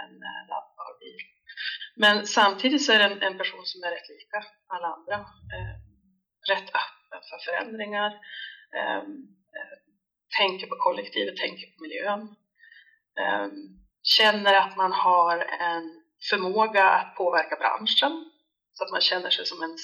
en 0.00 0.14
eh, 0.28 0.40
laddbar 0.50 0.92
bil. 1.02 1.22
Men 2.02 2.26
samtidigt 2.38 2.84
så 2.84 2.92
är 2.92 2.98
det 2.98 3.04
en, 3.04 3.22
en 3.22 3.38
person 3.38 3.64
som 3.64 3.82
är 3.82 3.90
rätt 3.90 4.08
lika 4.08 4.38
alla 4.74 4.88
andra. 4.96 5.16
Eh, 5.54 5.74
rätt 6.52 6.68
öppen 6.82 7.20
för 7.28 7.38
förändringar, 7.46 8.10
ehm, 8.76 9.12
eh, 9.56 9.76
tänker 10.38 10.66
på 10.66 10.76
kollektivet, 10.76 11.36
tänker 11.36 11.66
på 11.66 11.82
miljön. 11.82 12.22
Eh, 13.20 13.48
känner 14.02 14.54
att 14.54 14.76
man 14.76 14.92
har 14.92 15.38
en 15.38 16.02
förmåga 16.30 16.84
att 16.88 17.16
påverka 17.16 17.56
branschen 17.56 18.30
så 18.72 18.84
att 18.84 18.90
man 18.90 19.00
känner 19.00 19.30
sig 19.30 19.46
som 19.46 19.62
en 19.62 19.76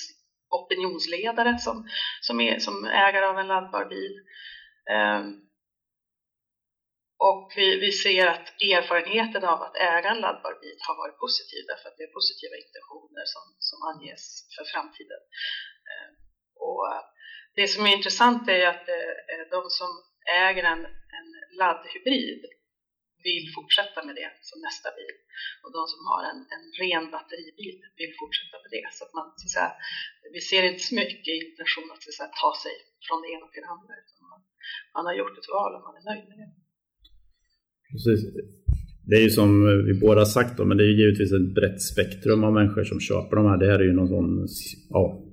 opinionsledare 0.51 1.59
som, 1.59 1.89
som, 2.21 2.41
är, 2.41 2.59
som 2.59 2.85
ägare 2.85 3.27
av 3.27 3.39
en 3.39 3.47
laddbar 3.47 3.85
bil. 3.85 4.15
Eh, 4.91 5.48
och 7.27 7.53
vi, 7.57 7.67
vi 7.85 7.93
ser 7.93 8.27
att 8.27 8.49
erfarenheten 8.75 9.45
av 9.45 9.63
att 9.63 9.77
äga 9.77 10.09
en 10.11 10.21
laddbar 10.21 10.55
bil 10.63 10.79
har 10.87 10.97
varit 11.03 11.19
positiv 11.25 11.63
därför 11.71 11.89
att 11.89 11.97
det 11.99 12.07
är 12.09 12.19
positiva 12.19 12.57
intentioner 12.65 13.25
som, 13.35 13.45
som 13.69 13.79
anges 13.91 14.25
för 14.55 14.65
framtiden. 14.73 15.23
Ehm, 15.91 16.15
och 16.69 16.83
eh, 16.93 17.03
det 17.59 17.69
som 17.69 17.87
är 17.87 17.93
intressant 17.99 18.49
är 18.49 18.67
att 18.75 18.89
eh, 18.89 19.15
eh, 19.31 19.45
de 19.57 19.63
som 19.79 19.91
äger 20.45 20.65
en, 20.73 20.85
en 21.19 21.29
laddhybrid 21.61 22.43
vill 23.29 23.47
fortsätta 23.57 23.99
med 24.07 24.15
det 24.21 24.31
som 24.49 24.59
nästa 24.69 24.89
bil. 24.99 25.17
Och 25.63 25.73
de 25.77 25.83
som 25.93 26.01
har 26.11 26.23
en, 26.31 26.41
en 26.55 26.65
ren 26.83 27.07
batteribil 27.15 27.79
vill 28.01 28.13
fortsätta 28.21 28.57
med 28.63 28.71
det. 28.77 28.87
Så 28.97 29.01
att 29.05 29.13
man, 29.19 29.27
så 29.39 29.45
att 29.47 29.55
säga, 29.57 29.73
vi 30.37 30.41
ser 30.51 30.63
inte 30.71 30.85
så 30.89 30.95
mycket 31.03 31.35
intention 31.45 31.89
att, 31.93 32.03
så 32.03 32.09
att 32.11 32.19
säga, 32.19 32.31
ta 32.43 32.51
sig 32.65 32.75
från 33.07 33.19
det 33.23 33.31
ena 33.35 33.47
till 33.49 33.65
det 33.65 33.73
andra. 33.77 33.93
Utan 34.03 34.25
man, 34.33 34.41
man 34.97 35.07
har 35.09 35.15
gjort 35.21 35.39
ett 35.39 35.53
val 35.57 35.73
och 35.77 35.85
man 35.87 35.97
är 36.01 36.05
nöjd 36.11 36.27
med 36.31 36.39
det. 36.43 36.51
Precis. 37.93 38.21
Det 39.07 39.17
är 39.17 39.23
ju 39.23 39.31
som 39.31 39.67
vi 39.87 39.95
båda 39.95 40.25
sagt 40.25 40.57
då, 40.57 40.65
men 40.65 40.77
det 40.77 40.85
är 40.85 40.89
ju 40.89 40.97
givetvis 40.97 41.33
ett 41.33 41.55
brett 41.55 41.83
spektrum 41.83 42.45
av 42.45 42.53
människor 42.53 42.85
som 42.85 43.01
köper 43.01 43.37
de 43.37 43.47
här. 43.47 43.59
Det 43.59 43.67
här 43.67 43.79
är 43.79 43.85
ju 43.85 43.93
någon 43.93 44.09
sån, 44.09 44.47
ja, 44.91 45.25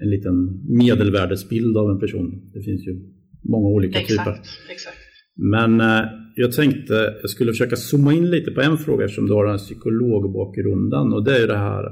en 0.00 0.10
liten 0.10 0.62
medelvärdesbild 0.68 1.76
av 1.76 1.90
en 1.90 2.00
person. 2.00 2.50
Det 2.54 2.62
finns 2.62 2.86
ju 2.86 3.00
många 3.42 3.68
olika 3.68 3.98
exakt, 3.98 4.18
typer. 4.18 4.40
Exakt. 4.70 4.96
Men 5.36 5.80
eh, 5.80 6.04
jag 6.36 6.52
tänkte 6.52 6.94
jag 7.20 7.30
skulle 7.30 7.52
försöka 7.52 7.76
zooma 7.76 8.12
in 8.12 8.30
lite 8.30 8.50
på 8.50 8.60
en 8.60 8.78
fråga 8.78 9.04
eftersom 9.04 9.26
du 9.26 9.32
har 9.32 9.44
den 9.44 9.52
här 9.52 9.58
psykologbakgrunden 9.58 11.12
och 11.12 11.24
det 11.24 11.36
är 11.36 11.40
ju 11.40 11.46
det 11.46 11.56
här 11.56 11.84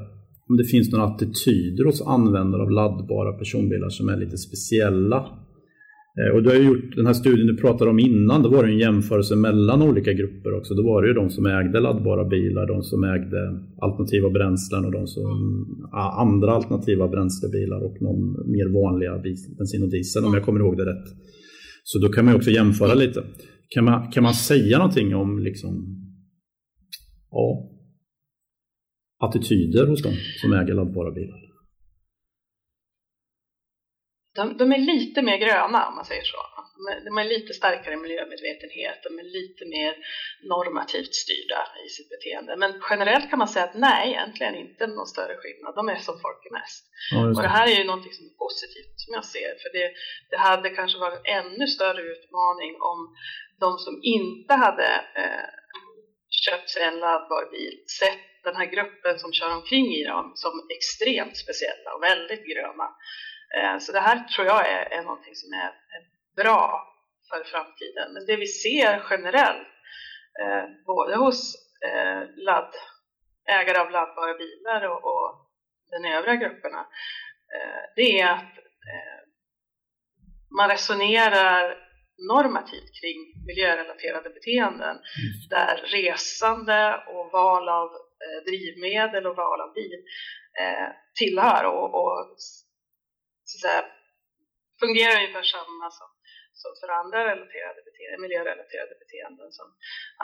om 0.49 0.57
det 0.57 0.65
finns 0.65 0.93
några 0.93 1.05
attityder 1.05 1.85
hos 1.85 2.03
användare 2.03 2.63
av 2.63 2.71
laddbara 2.71 3.33
personbilar 3.33 3.89
som 3.89 4.09
är 4.09 4.17
lite 4.17 4.39
speciella 4.39 5.27
Eh, 6.19 6.35
och 6.35 6.43
du 6.43 6.49
har 6.49 6.57
gjort 6.57 6.97
den 6.97 7.07
här 7.07 7.13
studien 7.13 7.47
du 7.47 7.57
pratade 7.57 7.91
om 7.91 7.99
innan, 7.99 8.43
då 8.43 8.49
var 8.49 8.65
det 8.65 8.73
en 8.73 8.79
jämförelse 8.79 9.37
mellan 9.37 9.83
olika 9.83 10.13
grupper 10.13 10.55
också. 10.59 10.75
Då 10.75 10.83
var 10.83 11.03
det 11.03 11.09
ju 11.09 11.15
de 11.15 11.31
som 11.31 11.47
ägde 11.47 11.81
laddbara 11.81 12.25
bilar, 12.25 12.67
de 12.67 12.83
som 12.83 13.05
ägde 13.05 13.41
alternativa 13.81 14.31
bränslen 14.31 14.85
och 14.85 14.93
de 14.93 15.07
som 15.07 15.29
andra 16.19 16.53
alternativa 16.53 17.09
bränslebilar 17.09 17.81
och 17.87 18.03
någon 18.03 18.51
mer 18.51 18.69
vanliga 18.83 19.19
bensin 19.59 19.83
och 19.83 19.91
diesel 19.91 20.25
om 20.25 20.35
jag 20.35 20.45
kommer 20.45 20.61
ihåg 20.61 20.77
det 20.77 20.85
rätt. 20.85 21.09
Så 21.85 21.99
då 21.99 22.09
kan 22.09 22.25
man 22.25 22.35
också 22.35 22.51
jämföra 22.51 22.95
lite. 22.95 23.25
Kan 23.69 23.85
man, 23.85 24.11
kan 24.11 24.23
man 24.23 24.35
säga 24.35 24.79
någonting 24.79 25.15
om 25.15 25.39
liksom, 25.39 25.73
ja, 27.31 27.71
attityder 29.21 29.87
hos 29.87 30.03
de 30.03 30.13
som 30.41 30.53
äger 30.53 30.75
laddbara 30.75 31.11
bilar? 31.11 31.50
De, 34.41 34.57
de, 34.61 34.73
är 34.73 34.79
lite 34.79 35.23
mer 35.23 35.39
gröna 35.45 35.89
om 35.89 35.95
man 35.95 36.05
säger 36.05 36.27
så. 36.33 36.41
De 37.07 37.19
är 37.19 37.25
lite 37.25 37.53
starkare 37.55 37.97
miljömedvetenhet, 37.97 38.99
de 39.07 39.19
är 39.23 39.29
lite 39.39 39.65
mer 39.77 39.93
normativt 40.53 41.15
styrda 41.23 41.63
i 41.87 41.89
sitt 41.89 42.09
beteende. 42.15 42.57
Men 42.57 42.73
generellt 42.91 43.31
kan 43.31 43.39
man 43.39 43.49
säga 43.49 43.65
att 43.65 43.75
nej, 43.89 44.03
egentligen 44.13 44.55
inte 44.55 44.87
någon 44.87 45.07
större 45.15 45.37
skillnad. 45.41 45.75
De 45.75 45.89
är 45.89 46.01
som 46.09 46.17
folk 46.25 46.41
är 46.49 46.53
mest. 46.61 46.83
Ja, 47.13 47.19
och 47.35 47.43
det 47.47 47.55
här 47.57 47.67
är 47.73 47.77
ju 47.81 47.85
någonting 47.85 48.13
som 48.13 48.25
är 48.31 48.37
positivt 48.47 48.95
som 49.03 49.15
jag 49.19 49.25
ser, 49.25 49.53
för 49.63 49.71
det, 49.77 49.89
det 50.31 50.41
hade 50.49 50.69
kanske 50.71 50.99
varit 50.99 51.21
en 51.25 51.47
ännu 51.47 51.67
större 51.67 52.03
utmaning 52.15 52.73
om 52.91 52.99
de 53.61 53.79
som 53.79 53.95
inte 54.03 54.55
hade 54.55 54.89
eh, 55.23 55.49
köpt 56.45 56.69
sig 56.71 56.83
en 56.83 56.99
laddbar 56.99 57.51
bil 57.51 57.75
sett 58.01 58.25
den 58.45 58.57
här 58.57 58.67
gruppen 58.67 59.19
som 59.19 59.33
kör 59.33 59.53
omkring 59.59 59.87
i 60.01 60.05
dem 60.05 60.33
som 60.35 60.53
extremt 60.77 61.37
speciella 61.37 61.89
och 61.95 62.03
väldigt 62.03 62.45
gröna. 62.53 62.87
Eh, 63.57 63.79
så 63.79 63.93
det 63.93 64.01
här 64.01 64.29
tror 64.29 64.47
jag 64.47 64.69
är, 64.69 64.93
är 64.93 65.03
någonting 65.03 65.35
som 65.35 65.53
är, 65.53 65.73
bra 66.37 66.87
för 67.29 67.45
framtiden. 67.45 68.13
Men 68.13 68.27
det 68.27 68.37
vi 68.37 68.47
ser 68.47 69.03
generellt, 69.11 69.69
eh, 70.43 70.65
både 70.87 71.17
hos 71.17 71.55
eh, 71.87 72.23
ladd, 72.37 72.75
ägare 73.49 73.79
av 73.79 73.91
laddbara 73.91 74.35
bilar 74.35 74.89
och, 74.89 75.05
och 75.05 75.51
den 75.91 76.05
övriga 76.05 76.37
grupperna, 76.37 76.81
eh, 77.55 77.83
det 77.97 78.21
är 78.21 78.33
att 78.33 78.59
eh, 78.93 79.21
man 80.59 80.69
resonerar 80.69 81.77
normativt 82.29 83.01
kring 83.01 83.45
miljörelaterade 83.47 84.31
beteenden 84.31 84.97
där 85.51 85.77
resande 85.77 87.05
och 87.07 87.33
val 87.33 87.69
av 87.69 87.91
drivmedel 88.47 89.27
och 89.27 89.37
val 89.37 89.61
av 89.61 89.73
bil 89.75 90.05
tillhör 91.19 91.65
och, 91.65 91.95
och 91.95 92.37
så 93.51 93.57
att 93.57 93.67
säga, 93.67 93.85
fungerar 94.83 95.15
ungefär 95.21 95.47
samma 95.57 95.87
som, 95.99 96.11
som 96.61 96.71
för 96.81 96.89
andra 97.01 97.19
relaterade 97.31 97.81
beteenden, 97.89 98.21
miljörelaterade 98.27 98.95
beteenden 99.03 99.49
som 99.59 99.69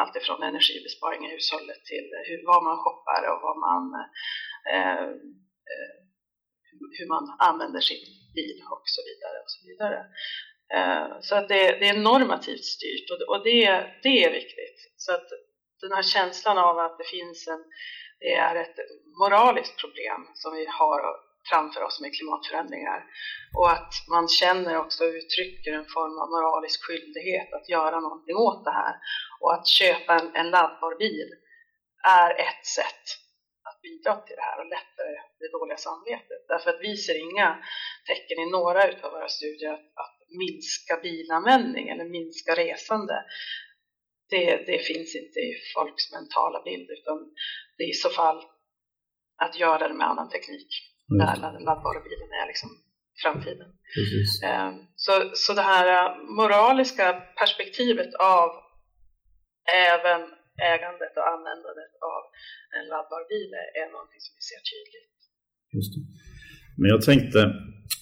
alltifrån 0.00 0.42
energibesparing 0.42 1.21
i 1.26 1.33
hushållet 1.35 1.83
till 1.90 2.09
hur, 2.28 2.38
vad 2.50 2.62
man 2.68 2.78
shoppar 2.85 3.23
och 3.33 3.40
vad 3.47 3.59
man, 3.66 3.85
eh, 4.75 5.09
eh, 5.73 5.95
hur 6.99 7.09
man 7.14 7.25
använder 7.49 7.83
sin 7.90 8.04
bil 8.38 8.59
och 8.75 8.85
så 8.95 9.00
vidare. 9.09 9.37
Och 9.45 9.50
så 9.54 9.61
vidare. 9.68 9.99
Eh, 10.76 11.06
så 11.26 11.33
att 11.38 11.49
det, 11.49 11.62
det, 11.80 11.88
är 11.88 11.99
normativt 12.11 12.64
styrt 12.76 13.06
och, 13.12 13.18
och 13.33 13.45
det, 13.45 13.64
det 14.02 14.25
är 14.25 14.33
viktigt. 14.40 14.78
Så 14.97 15.12
att 15.12 15.28
den 15.80 15.92
här 15.92 16.02
känslan 16.02 16.59
av 16.59 16.78
att 16.78 16.99
det 16.99 17.09
finns 17.16 17.49
en, 17.49 17.64
det 18.21 18.35
är 18.35 18.56
ett 18.56 18.76
moraliskt 19.21 19.76
problem 19.80 20.21
som 20.35 20.54
vi 20.54 20.66
har 20.66 21.00
framför 21.50 21.83
oss 21.83 22.00
med 22.00 22.15
klimatförändringar. 22.15 23.05
Och 23.59 23.71
att 23.71 23.95
man 24.09 24.29
känner 24.29 24.79
också 24.79 25.05
och 25.05 25.15
uttrycker 25.21 25.73
en 25.73 25.88
form 25.97 26.17
av 26.23 26.29
moralisk 26.35 26.79
skyldighet 26.85 27.53
att 27.53 27.69
göra 27.69 28.00
någonting 28.00 28.37
åt 28.37 28.65
det 28.65 28.76
här. 28.83 28.95
Och 29.41 29.55
att 29.55 29.67
köpa 29.67 30.12
en, 30.21 30.35
en 30.35 30.50
laddbar 30.50 30.99
bil 30.99 31.29
är 32.23 32.31
ett 32.31 32.67
sätt 32.67 33.07
att 33.69 33.81
bidra 33.83 34.12
till 34.17 34.37
det 34.37 34.43
här 34.50 34.59
och 34.61 34.71
lätta 34.76 35.03
det 35.41 35.50
dåliga 35.59 35.76
samvetet. 35.76 36.41
Därför 36.49 36.71
att 36.71 36.81
vi 36.81 36.97
ser 36.97 37.19
inga 37.31 37.49
tecken 38.07 38.38
i 38.45 38.50
några 38.50 38.83
av 39.05 39.12
våra 39.12 39.29
studier 39.29 39.73
att, 39.73 39.88
att 40.05 40.17
minska 40.43 40.97
bilanvändning 40.97 41.88
eller 41.88 42.05
minska 42.05 42.55
resande. 42.55 43.25
Det, 44.31 44.57
det 44.67 44.79
finns 44.79 45.15
inte 45.15 45.38
i 45.38 45.53
folks 45.75 46.12
mentala 46.12 46.62
bild 46.62 46.91
utan 46.91 47.17
det 47.76 47.85
är 47.85 47.91
i 47.91 48.00
så 48.07 48.11
fall 48.11 48.45
att 49.37 49.59
göra 49.59 49.88
det 49.88 49.95
med 49.95 50.07
annan 50.07 50.29
teknik 50.29 50.69
där 51.09 51.37
laddbara 51.69 52.01
bilen 52.07 52.31
är 52.41 52.47
liksom 52.53 52.71
framtiden. 53.23 53.69
Eh, 54.47 54.71
så, 55.05 55.13
så 55.43 55.51
det 55.61 55.67
här 55.75 55.87
moraliska 56.41 57.07
perspektivet 57.41 58.13
av 58.39 58.49
även 59.89 60.23
ägandet 60.75 61.13
och 61.19 61.27
användandet 61.35 61.93
av 62.15 62.23
en 62.77 62.85
laddbar 62.93 63.23
bil 63.33 63.51
är 63.81 63.87
någonting 63.95 64.21
som 64.27 64.33
vi 64.39 64.43
ser 64.51 64.63
tydligt. 64.73 65.15
Just 65.77 65.93
det. 65.95 66.03
Men 66.81 66.89
jag 66.95 67.03
tänkte, 67.11 67.39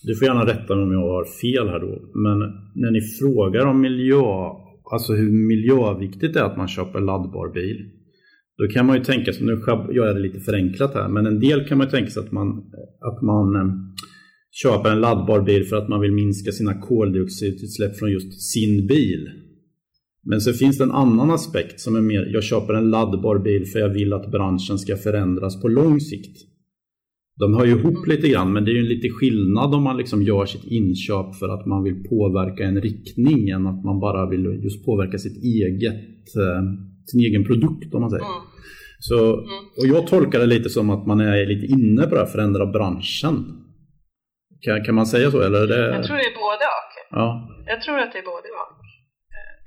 du 0.07 0.17
får 0.17 0.27
gärna 0.29 0.47
rätta 0.53 0.71
mig 0.75 0.85
om 0.85 0.93
jag 0.93 1.09
har 1.19 1.27
fel 1.43 1.67
här 1.73 1.81
då, 1.87 1.93
men 2.25 2.39
när 2.83 2.91
ni 2.97 3.01
frågar 3.21 3.67
om 3.67 3.81
miljö, 3.81 4.25
alltså 4.95 5.13
hur 5.13 5.31
miljöviktigt 5.53 6.35
det 6.35 6.41
är 6.41 6.45
att 6.45 6.57
man 6.63 6.69
köper 6.69 7.01
laddbar 7.01 7.49
bil, 7.59 7.79
då 8.59 8.69
kan 8.69 8.87
man 8.87 8.97
ju 8.97 9.05
tänka 9.05 9.33
sig, 9.33 9.47
nu 9.47 9.53
gör 9.95 10.07
jag 10.07 10.17
det 10.17 10.23
lite 10.23 10.41
förenklat 10.41 10.95
här, 10.95 11.09
men 11.09 11.27
en 11.27 11.41
del 11.41 11.69
kan 11.69 11.79
man 11.79 11.89
tänka 11.89 12.11
sig 12.11 12.23
att 12.23 12.33
man, 12.33 12.49
att 13.01 13.23
man 13.23 13.57
eh, 13.57 13.75
köper 14.51 14.91
en 14.91 15.01
laddbar 15.01 15.41
bil 15.41 15.65
för 15.65 15.77
att 15.77 15.89
man 15.89 16.01
vill 16.01 16.13
minska 16.13 16.53
sina 16.53 16.81
koldioxidutsläpp 16.81 17.97
från 17.97 18.11
just 18.11 18.53
sin 18.53 18.87
bil. 18.87 19.29
Men 20.27 20.41
så 20.41 20.53
finns 20.53 20.79
det 20.79 20.85
en 20.85 20.91
annan 20.91 21.31
aspekt 21.31 21.81
som 21.81 21.97
är 21.97 22.01
mer, 22.01 22.31
jag 22.33 22.45
köper 22.45 22.75
en 22.75 22.91
laddbar 22.91 23.39
bil 23.39 23.65
för 23.67 23.79
jag 23.79 23.89
vill 23.89 24.13
att 24.13 24.31
branschen 24.31 24.79
ska 24.79 24.97
förändras 24.97 25.63
på 25.63 25.69
lång 25.69 26.01
sikt. 26.01 26.37
De 27.37 27.55
hör 27.55 27.65
ju 27.65 27.73
ihop 27.73 28.07
lite 28.07 28.29
grann, 28.29 28.53
men 28.53 28.65
det 28.65 28.71
är 28.71 28.75
ju 28.75 28.81
en 28.81 28.89
lite 28.89 29.09
skillnad 29.09 29.75
om 29.75 29.83
man 29.83 29.97
liksom 29.97 30.23
gör 30.23 30.47
sitt 30.47 30.65
inköp 30.65 31.35
för 31.35 31.49
att 31.49 31.67
man 31.67 31.83
vill 31.83 32.05
påverka 32.09 32.65
en 32.65 32.81
riktning 32.81 33.49
än 33.49 33.67
att 33.67 33.85
man 33.85 34.01
bara 34.01 34.31
vill 34.31 34.45
just 34.63 34.85
påverka 34.85 35.19
sitt 35.19 35.45
eget, 35.45 36.37
eh, 36.37 36.63
sin 37.11 37.21
egen 37.21 37.45
produkt 37.45 37.95
om 37.95 38.01
man 38.01 38.11
säger. 38.11 38.25
Mm. 38.25 38.43
Så, 38.99 39.19
och 39.79 39.87
jag 39.95 40.07
tolkar 40.07 40.39
det 40.39 40.47
lite 40.47 40.69
som 40.71 40.91
att 40.91 41.07
man 41.07 41.21
är 41.21 41.47
lite 41.47 41.67
inne 41.67 42.03
på 42.07 42.15
det 42.15 42.21
här, 42.21 42.33
förändra 42.37 42.67
branschen. 42.67 43.37
Kan, 44.65 44.85
kan 44.85 44.95
man 44.95 45.07
säga 45.07 45.31
så? 45.31 45.41
Eller 45.41 45.67
det... 45.67 45.95
Jag 45.97 46.05
tror 46.07 46.17
det 46.17 46.31
är 46.33 46.39
både 46.47 46.65
och. 46.79 46.93
Ja. 47.11 47.27
Jag 47.67 47.83
tror 47.83 47.99
att 47.99 48.13
det 48.13 48.19
är 48.19 48.31
både 48.35 48.49
och. 48.63 48.73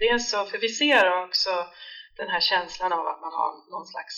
Dels 0.03 0.31
så, 0.31 0.39
för 0.49 0.57
vi 0.65 0.69
ser 0.69 1.03
också 1.25 1.53
den 2.21 2.29
här 2.33 2.43
känslan 2.51 2.91
av 2.99 3.05
att 3.11 3.21
man 3.25 3.33
har 3.39 3.51
någon 3.73 3.87
slags 3.93 4.15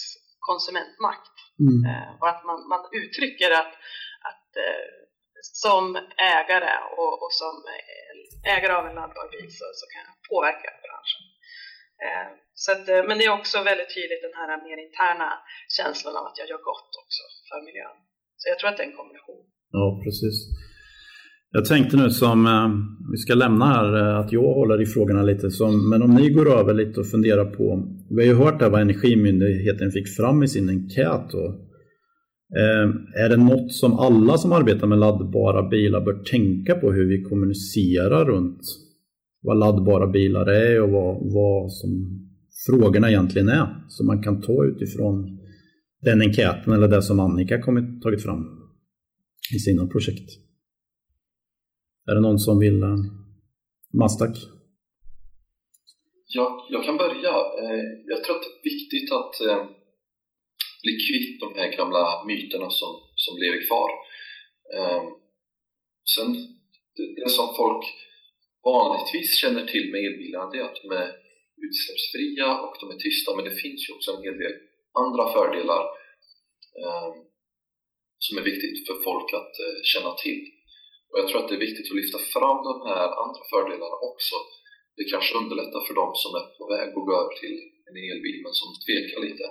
konsumentmakt. 0.49 1.35
Mm. 1.65 1.77
Eh, 1.89 2.09
och 2.19 2.27
att 2.33 2.41
man, 2.49 2.59
man 2.73 2.83
uttrycker 3.01 3.51
att, 3.61 3.73
att 4.29 4.49
eh, 4.65 4.87
som 5.63 5.83
ägare 6.35 6.73
och, 6.99 7.13
och, 7.23 7.33
som 7.41 7.55
ägare 8.53 8.73
av 8.79 8.85
en 8.89 8.97
laddbar 8.99 9.27
bil 9.33 9.49
så, 9.59 9.65
så 9.79 9.85
kan 9.91 10.01
jag 10.07 10.15
påverka 10.31 10.69
branschen. 10.85 11.23
Eh, 12.05 12.29
så 12.63 12.69
att, 12.75 12.85
eh, 12.93 13.03
men 13.07 13.15
det 13.17 13.25
är 13.29 13.39
också 13.39 13.57
väldigt 13.69 13.91
tydligt 13.97 14.23
den 14.27 14.37
här 14.39 14.49
mer 14.67 14.77
interna 14.87 15.29
känslan 15.77 16.13
av 16.19 16.25
att 16.27 16.37
jag 16.39 16.47
gör 16.51 16.61
gott 16.71 16.91
också 17.03 17.23
för 17.49 17.59
miljön. 17.67 17.97
Så 18.39 18.45
jag 18.51 18.57
tror 18.57 18.69
att 18.69 18.77
det 18.77 18.83
är 18.85 18.91
en 18.91 18.99
kombination. 19.01 19.43
Ja, 19.77 19.85
precis. 20.03 20.35
Jag 21.51 21.65
tänkte 21.65 21.97
nu 21.97 22.09
som, 22.09 22.45
eh, 22.45 22.69
vi 23.11 23.17
ska 23.17 23.33
lämna 23.33 23.65
här, 23.65 23.87
eh, 24.01 24.19
att 24.19 24.31
jag 24.31 24.53
håller 24.53 24.81
i 24.81 24.85
frågorna 24.85 25.23
lite, 25.23 25.51
som, 25.51 25.89
men 25.89 26.01
om 26.01 26.15
ni 26.15 26.29
går 26.29 26.59
över 26.59 26.73
lite 26.73 26.99
och 26.99 27.07
funderar 27.07 27.45
på, 27.45 27.65
vi 28.09 28.27
har 28.27 28.33
ju 28.33 28.39
hört 28.43 28.61
här 28.61 28.69
vad 28.69 28.81
Energimyndigheten 28.81 29.91
fick 29.91 30.07
fram 30.17 30.43
i 30.43 30.47
sin 30.47 30.69
enkät. 30.69 31.29
Då. 31.31 31.45
Eh, 32.61 32.87
är 33.23 33.29
det 33.29 33.37
något 33.37 33.73
som 33.73 33.99
alla 33.99 34.37
som 34.37 34.51
arbetar 34.51 34.87
med 34.87 34.99
laddbara 34.99 35.69
bilar 35.69 36.01
bör 36.01 36.23
tänka 36.23 36.75
på 36.75 36.91
hur 36.91 37.05
vi 37.05 37.23
kommunicerar 37.23 38.25
runt 38.25 38.61
vad 39.41 39.57
laddbara 39.57 40.07
bilar 40.07 40.45
är 40.45 40.81
och 40.81 40.89
vad, 40.89 41.33
vad 41.33 41.71
som 41.71 41.89
frågorna 42.65 43.09
egentligen 43.09 43.49
är, 43.49 43.85
som 43.87 44.07
man 44.07 44.23
kan 44.23 44.41
ta 44.41 44.65
utifrån 44.65 45.39
den 46.01 46.21
enkäten 46.21 46.73
eller 46.73 46.87
det 46.87 47.01
som 47.01 47.19
Annika 47.19 47.61
kommit, 47.61 48.01
tagit 48.01 48.23
fram 48.23 48.59
i 49.55 49.59
sina 49.59 49.87
projekt? 49.87 50.29
Är 52.09 52.15
det 52.15 52.21
någon 52.21 52.39
som 52.39 52.59
vill? 52.59 52.83
Eh, 52.83 52.97
Mastak? 53.93 54.37
Ja, 56.27 56.67
jag 56.69 56.85
kan 56.85 56.97
börja. 56.97 57.33
Eh, 57.61 57.83
jag 58.05 58.23
tror 58.23 58.35
att 58.35 58.43
det 58.43 58.53
är 58.59 58.71
viktigt 58.73 59.11
att 59.19 59.35
eh, 59.47 59.63
bli 60.83 60.93
kvitt 61.07 61.39
de 61.39 61.59
här 61.59 61.77
gamla 61.77 62.25
myterna 62.27 62.69
som, 62.69 62.91
som 63.15 63.33
lever 63.43 63.67
kvar. 63.67 63.89
Eh, 64.75 65.03
sen, 66.15 66.29
det 67.15 67.29
som 67.29 67.47
folk 67.61 67.85
vanligtvis 68.63 69.35
känner 69.41 69.65
till 69.65 69.91
med 69.91 70.05
elbilarna 70.05 70.51
det 70.51 70.59
är 70.59 70.63
att 70.63 70.81
de 70.83 70.91
är 71.03 71.09
utsläppsfria 71.65 72.47
och 72.63 72.75
de 72.81 72.85
är 72.95 72.99
tysta, 73.05 73.35
men 73.35 73.45
det 73.45 73.61
finns 73.63 73.89
ju 73.89 73.93
också 73.93 74.09
en 74.11 74.23
hel 74.23 74.37
del 74.43 74.55
andra 75.03 75.25
fördelar 75.35 75.83
ehm, 76.83 77.17
som 78.25 78.37
är 78.37 78.45
viktigt 78.51 78.87
för 78.87 78.97
folk 79.07 79.29
att 79.39 79.53
eh, 79.65 79.79
känna 79.91 80.11
till. 80.23 80.41
Och 81.09 81.19
jag 81.19 81.27
tror 81.27 81.39
att 81.39 81.49
det 81.49 81.59
är 81.59 81.67
viktigt 81.67 81.89
att 81.89 81.99
lyfta 82.01 82.19
fram 82.35 82.59
de 82.69 82.75
här 82.91 83.07
andra 83.23 83.43
fördelarna 83.53 83.97
också. 84.11 84.35
Det 84.97 85.05
kanske 85.13 85.39
underlättar 85.41 85.81
för 85.87 85.95
dem 86.01 86.11
som 86.23 86.31
är 86.39 86.45
på 86.57 86.63
väg 86.73 86.87
att 86.89 87.07
gå 87.07 87.13
över 87.21 87.33
till 87.41 87.57
en 87.87 87.97
elbil 88.09 88.39
men 88.43 88.53
som 88.61 88.69
tvekar 88.85 89.19
lite. 89.27 89.45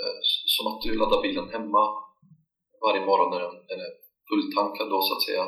Eh, 0.00 0.18
som 0.54 0.64
att 0.70 0.80
du 0.84 0.90
laddar 0.94 1.20
bilen 1.26 1.48
hemma 1.56 1.84
varje 2.86 3.02
morgon 3.08 3.30
när 3.32 3.42
den 3.70 3.80
är 3.86 3.92
fulltankad 4.30 4.86
då 4.92 4.98
så 5.02 5.12
att 5.14 5.26
säga. 5.28 5.44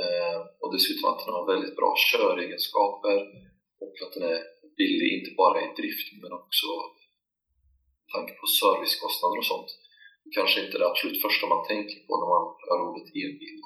Eh, 0.00 0.38
och 0.62 0.70
dessutom 0.74 1.04
att 1.08 1.22
den 1.24 1.36
har 1.38 1.46
väldigt 1.54 1.76
bra 1.80 1.90
köregenskaper 2.10 3.16
och 3.84 3.94
att 4.04 4.12
den 4.16 4.24
är 4.32 4.40
billig, 4.78 5.08
inte 5.18 5.32
bara 5.42 5.58
i 5.64 5.68
drift 5.78 6.08
men 6.22 6.32
också 6.40 6.68
med 8.02 8.10
tanke 8.14 8.32
på 8.40 8.46
servicekostnader 8.60 9.38
och 9.42 9.50
sånt. 9.52 9.70
Kanske 10.36 10.58
inte 10.64 10.78
det 10.78 10.90
absolut 10.92 11.22
första 11.26 11.44
man 11.54 11.62
tänker 11.72 11.98
på 12.06 12.12
när 12.20 12.28
man 12.34 12.44
hör 12.66 12.80
ordet 12.88 13.08
elbil. 13.22 13.58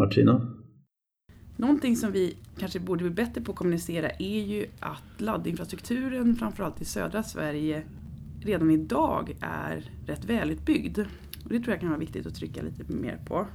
Martina? 0.00 0.34
Någonting 1.56 1.96
som 1.96 2.12
vi 2.12 2.36
kanske 2.58 2.80
borde 2.80 3.04
bli 3.04 3.10
bättre 3.10 3.40
på 3.40 3.52
att 3.52 3.58
kommunicera 3.58 4.10
är 4.10 4.40
ju 4.52 4.66
att 4.80 5.20
laddinfrastrukturen, 5.20 6.36
framförallt 6.36 6.80
i 6.80 6.84
södra 6.84 7.22
Sverige, 7.22 7.86
redan 8.44 8.70
idag 8.70 9.36
är 9.40 9.90
rätt 10.06 10.24
välutbyggd. 10.24 10.98
Och 11.44 11.50
det 11.50 11.60
tror 11.60 11.70
jag 11.70 11.80
kan 11.80 11.88
vara 11.88 12.00
viktigt 12.00 12.26
att 12.26 12.34
trycka 12.34 12.62
lite 12.62 12.92
mer 12.92 13.20
på. 13.28 13.46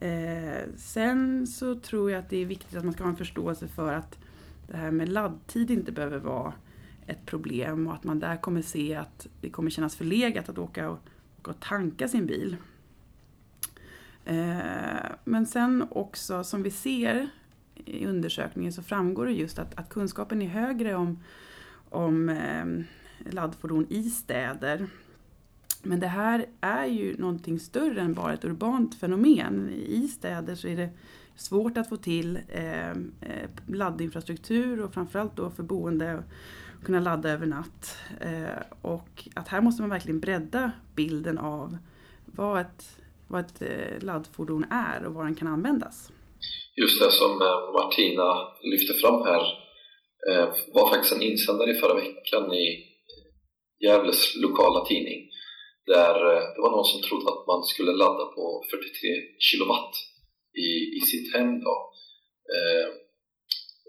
Eh, 0.00 0.62
sen 0.76 1.46
så 1.46 1.74
tror 1.74 2.10
jag 2.10 2.18
att 2.18 2.30
det 2.30 2.36
är 2.36 2.46
viktigt 2.46 2.76
att 2.76 2.84
man 2.84 2.92
ska 2.92 3.04
ha 3.04 3.10
en 3.10 3.16
förståelse 3.16 3.68
för 3.68 3.92
att 3.92 4.18
det 4.66 4.76
här 4.76 4.90
med 4.90 5.08
laddtid 5.08 5.70
inte 5.70 5.92
behöver 5.92 6.18
vara 6.18 6.52
ett 7.06 7.26
problem 7.26 7.86
och 7.86 7.94
att 7.94 8.04
man 8.04 8.20
där 8.20 8.36
kommer 8.36 8.62
se 8.62 8.94
att 8.94 9.26
det 9.40 9.50
kommer 9.50 9.70
kännas 9.70 9.96
förlegat 9.96 10.48
att 10.48 10.58
åka 10.58 10.90
och, 10.90 10.98
åka 11.38 11.50
och 11.50 11.60
tanka 11.60 12.08
sin 12.08 12.26
bil. 12.26 12.56
Eh, 14.24 15.10
men 15.24 15.46
sen 15.46 15.86
också 15.90 16.44
som 16.44 16.62
vi 16.62 16.70
ser 16.70 17.28
i 17.74 18.06
undersökningen 18.06 18.72
så 18.72 18.82
framgår 18.82 19.26
det 19.26 19.32
just 19.32 19.58
att, 19.58 19.78
att 19.78 19.88
kunskapen 19.88 20.42
är 20.42 20.48
högre 20.48 20.94
om, 20.94 21.22
om 21.88 22.28
eh, 22.28 22.64
laddfordon 23.32 23.86
i 23.90 24.10
städer. 24.10 24.86
Men 25.82 26.00
det 26.00 26.06
här 26.06 26.46
är 26.60 26.86
ju 26.86 27.16
någonting 27.16 27.60
större 27.60 28.00
än 28.00 28.14
bara 28.14 28.32
ett 28.32 28.44
urbant 28.44 28.94
fenomen. 28.94 29.70
I 29.86 30.08
städer 30.08 30.54
så 30.54 30.68
är 30.68 30.76
det 30.76 30.90
svårt 31.36 31.78
att 31.78 31.88
få 31.88 31.96
till 31.96 32.38
ehm, 32.52 33.12
eh, 33.20 33.74
laddinfrastruktur 33.74 34.80
och 34.80 34.94
framförallt 34.94 35.36
då 35.36 35.50
för 35.50 35.62
boende 35.62 36.14
att 36.14 36.84
kunna 36.84 37.00
ladda 37.00 37.30
över 37.30 37.46
natt. 37.46 37.96
Eh, 38.20 38.62
och 38.82 39.28
att 39.34 39.48
här 39.48 39.60
måste 39.60 39.82
man 39.82 39.90
verkligen 39.90 40.20
bredda 40.20 40.72
bilden 40.94 41.38
av 41.38 41.78
vad 42.24 42.60
ett 42.60 42.98
vad 43.28 43.40
ett 43.40 43.62
eh, 43.62 44.02
laddfordon 44.02 44.64
är 44.70 45.06
och 45.06 45.14
var 45.14 45.24
den 45.24 45.34
kan 45.34 45.48
användas. 45.48 46.12
Just 46.76 47.02
det 47.02 47.10
som 47.10 47.30
eh, 47.30 47.72
Martina 47.72 48.48
lyfte 48.72 48.94
fram 48.94 49.22
här 49.22 49.42
eh, 50.30 50.48
var 50.74 50.90
faktiskt 50.90 51.14
en 51.14 51.22
insändare 51.22 51.70
i 51.70 51.74
förra 51.74 51.94
veckan 51.94 52.52
i 52.52 52.84
Gävles 53.84 54.36
lokala 54.36 54.84
tidning 54.84 55.27
där 55.94 56.16
eh, 56.32 56.44
det 56.54 56.60
var 56.64 56.72
någon 56.76 56.92
som 56.92 57.00
trodde 57.02 57.26
att 57.32 57.46
man 57.52 57.62
skulle 57.72 57.92
ladda 58.02 58.24
på 58.36 58.44
43 58.70 59.08
kilowatt 59.46 59.94
i, 60.66 60.68
i 60.98 61.00
sitt 61.10 61.28
hem 61.34 61.50
då. 61.66 61.74
Eh, 62.54 62.88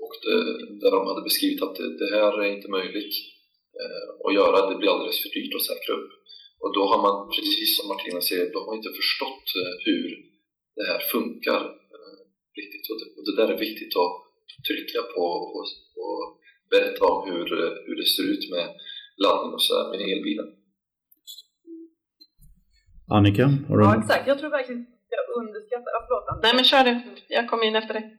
och 0.03 0.13
det, 0.23 0.35
där 0.81 0.91
de 0.95 1.01
hade 1.07 1.27
beskrivit 1.29 1.61
att 1.65 1.75
det, 1.75 1.89
det 2.01 2.09
här 2.15 2.31
är 2.43 2.55
inte 2.55 2.75
möjligt 2.77 3.15
eh, 3.81 4.07
att 4.25 4.33
göra, 4.39 4.69
det 4.69 4.79
blir 4.79 4.91
alldeles 4.93 5.21
för 5.23 5.31
dyrt 5.35 5.55
att 5.55 5.69
säkra 5.71 5.93
upp. 5.99 6.11
Och 6.63 6.71
då 6.77 6.83
har 6.91 6.99
man, 7.07 7.15
precis 7.35 7.69
som 7.77 7.87
Martina 7.87 8.21
säger, 8.21 8.45
då 8.51 8.59
har 8.59 8.67
man 8.67 8.79
inte 8.81 8.99
förstått 9.01 9.47
hur 9.87 10.07
det 10.77 10.85
här 10.91 11.01
funkar 11.15 11.61
eh, 11.95 12.19
riktigt. 12.59 12.85
Och 12.91 12.97
det, 12.99 13.07
och 13.17 13.23
det 13.27 13.35
där 13.39 13.49
är 13.53 13.65
viktigt 13.67 13.93
att 14.03 14.15
trycka 14.67 15.01
på 15.15 15.25
och, 15.57 15.67
och 16.03 16.21
berätta 16.71 17.05
om 17.13 17.19
hur, 17.29 17.45
hur 17.87 17.95
det 18.01 18.09
ser 18.15 18.25
ut 18.33 18.45
med 18.55 18.67
laddning 19.23 19.53
och 19.53 19.63
så 19.67 19.73
med 19.91 20.01
elbilen. 20.13 20.49
Annika? 23.09 23.45
Har 23.45 23.77
du... 23.77 23.83
Ja, 23.83 23.99
exakt. 23.99 24.27
Jag 24.27 24.39
tror 24.39 24.49
verkligen 24.49 24.85
jag 25.09 25.41
underskattar... 25.41 25.91
Ja, 25.93 26.07
förlåt, 26.07 26.43
Nej, 26.43 26.55
men 26.55 26.63
kör 26.63 26.83
du. 26.83 27.01
Jag 27.27 27.49
kommer 27.49 27.63
in 27.63 27.75
efter 27.75 27.93
dig. 27.93 28.17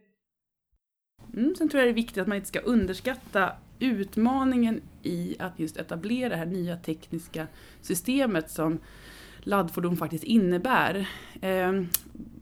Mm, 1.35 1.55
sen 1.55 1.69
tror 1.69 1.79
jag 1.79 1.87
det 1.87 1.93
är 1.93 1.95
viktigt 1.95 2.19
att 2.19 2.29
man 2.29 2.37
inte 2.37 2.49
ska 2.49 2.61
underskatta 2.61 3.53
utmaningen 3.79 4.83
i 5.03 5.37
att 5.39 5.59
just 5.59 5.77
etablera 5.77 6.29
det 6.29 6.37
här 6.37 6.47
nya 6.47 6.77
tekniska 6.77 7.47
systemet 7.81 8.51
som 8.51 8.79
laddfordon 9.39 9.97
faktiskt 9.97 10.25
innebär. 10.25 11.09
Eh, 11.41 11.73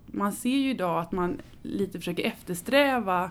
man 0.07 0.33
ser 0.33 0.57
ju 0.57 0.71
idag 0.71 1.01
att 1.01 1.13
man 1.13 1.41
lite 1.63 1.99
försöker 1.99 2.25
eftersträva 2.25 3.31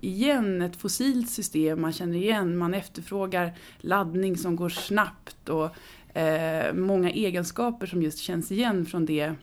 igen 0.00 0.62
ett 0.62 0.76
fossilt 0.76 1.30
system 1.30 1.80
man 1.80 1.92
känner 1.92 2.18
igen. 2.18 2.56
Man 2.56 2.74
efterfrågar 2.74 3.52
laddning 3.78 4.36
som 4.36 4.56
går 4.56 4.68
snabbt 4.68 5.48
och 5.48 5.70
eh, 6.16 6.72
många 6.74 7.10
egenskaper 7.10 7.86
som 7.86 8.02
just 8.02 8.18
känns 8.18 8.52
igen 8.52 8.86
från 8.86 9.06
det, 9.06 9.34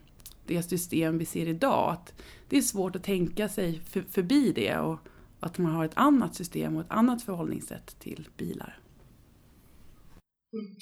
det 0.45 0.63
system 0.63 1.17
vi 1.17 1.25
ser 1.25 1.47
idag. 1.47 1.91
Att 1.91 2.13
det 2.49 2.57
är 2.57 2.61
svårt 2.61 2.95
att 2.95 3.03
tänka 3.03 3.49
sig 3.49 3.79
för, 3.79 4.01
förbi 4.01 4.51
det 4.55 4.77
och 4.77 4.99
att 5.39 5.57
man 5.57 5.71
har 5.71 5.85
ett 5.85 5.91
annat 5.97 6.35
system 6.35 6.75
och 6.75 6.81
ett 6.81 6.91
annat 6.91 7.23
förhållningssätt 7.23 7.99
till 7.99 8.29
bilar. 8.37 8.79
Mm. 10.53 10.75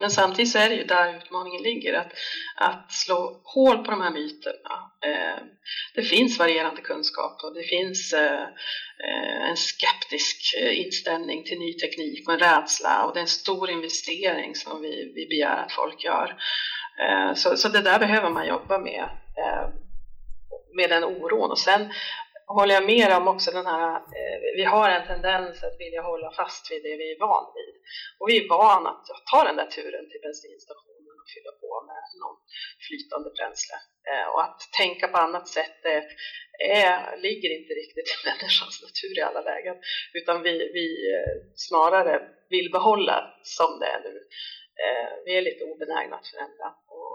Men 0.00 0.10
samtidigt 0.10 0.52
så 0.52 0.58
är 0.58 0.68
det 0.68 0.74
ju 0.74 0.84
där 0.84 1.16
utmaningen 1.16 1.62
ligger, 1.62 1.94
att, 1.94 2.12
att 2.56 2.92
slå 2.92 3.40
hål 3.44 3.84
på 3.84 3.90
de 3.90 4.00
här 4.00 4.10
myterna. 4.10 4.92
Eh, 5.04 5.42
det 5.94 6.02
finns 6.02 6.38
varierande 6.38 6.80
kunskap 6.80 7.40
och 7.44 7.54
det 7.54 7.62
finns 7.62 8.12
eh, 8.12 8.42
eh 9.04 9.48
en 9.50 9.56
skeptisk 9.56 10.54
eh, 10.60 10.80
inställning 10.80 11.44
till 11.44 11.58
ny 11.58 11.72
teknik 11.72 12.28
och 12.28 12.34
en 12.34 12.40
rädsla 12.40 13.04
och 13.04 13.14
det 13.14 13.20
är 13.20 13.22
en 13.22 13.28
stor 13.28 13.70
investering 13.70 14.54
som 14.54 14.82
vi, 14.82 15.12
vi 15.14 15.26
begär 15.26 15.56
att 15.56 15.72
folk 15.72 16.04
gör. 16.04 16.36
Eh, 17.00 17.34
så, 17.34 17.56
så 17.56 17.68
det 17.68 17.80
där 17.80 17.98
behöver 17.98 18.30
man 18.30 18.48
jobba 18.48 18.78
med, 18.78 19.08
eh, 19.38 19.68
med 20.74 20.90
den 20.90 21.04
oron. 21.04 21.50
Och 21.50 21.58
sen 21.58 21.92
håller 22.56 22.74
jag 22.74 22.86
med 22.94 23.10
om 23.18 23.28
också 23.28 23.50
den 23.50 23.66
här, 23.66 23.96
eh, 23.96 24.38
vi 24.56 24.64
har 24.64 24.90
en 24.90 25.06
tendens 25.06 25.64
att 25.64 25.80
vilja 25.80 26.02
hålla 26.02 26.30
fast 26.40 26.70
vid 26.70 26.82
det 26.82 26.96
vi 26.96 27.06
är 27.12 27.18
van 27.18 27.46
vid. 27.58 27.74
Och 28.18 28.28
vi 28.28 28.34
är 28.44 28.48
vana 28.48 28.90
att 28.90 29.26
ta 29.32 29.44
den 29.44 29.56
där 29.56 29.70
turen 29.76 30.04
till 30.10 30.24
bensinstationen 30.26 31.14
och 31.20 31.28
fylla 31.34 31.52
på 31.62 31.70
med 31.90 32.02
någon 32.22 32.38
flytande 32.86 33.28
bränsle. 33.36 33.76
Eh, 34.10 34.26
och 34.32 34.42
att 34.46 34.60
tänka 34.80 35.08
på 35.08 35.18
annat 35.18 35.48
sätt 35.48 35.76
det 35.82 35.98
är, 36.82 37.16
ligger 37.26 37.50
inte 37.58 37.72
riktigt 37.80 38.08
i 38.14 38.16
människans 38.30 38.76
natur 38.86 39.14
i 39.18 39.22
alla 39.28 39.42
lägen. 39.50 39.76
Utan 40.18 40.42
vi, 40.42 40.54
vi 40.78 40.86
eh, 41.14 41.34
snarare 41.54 42.14
vill 42.54 42.68
behålla 42.72 43.16
som 43.42 43.78
det 43.80 43.86
är 43.86 44.00
nu. 44.08 44.14
Eh, 44.84 45.10
vi 45.24 45.36
är 45.38 45.42
lite 45.42 45.64
obenägna 45.64 46.16
att 46.16 46.30
förändra 46.32 46.66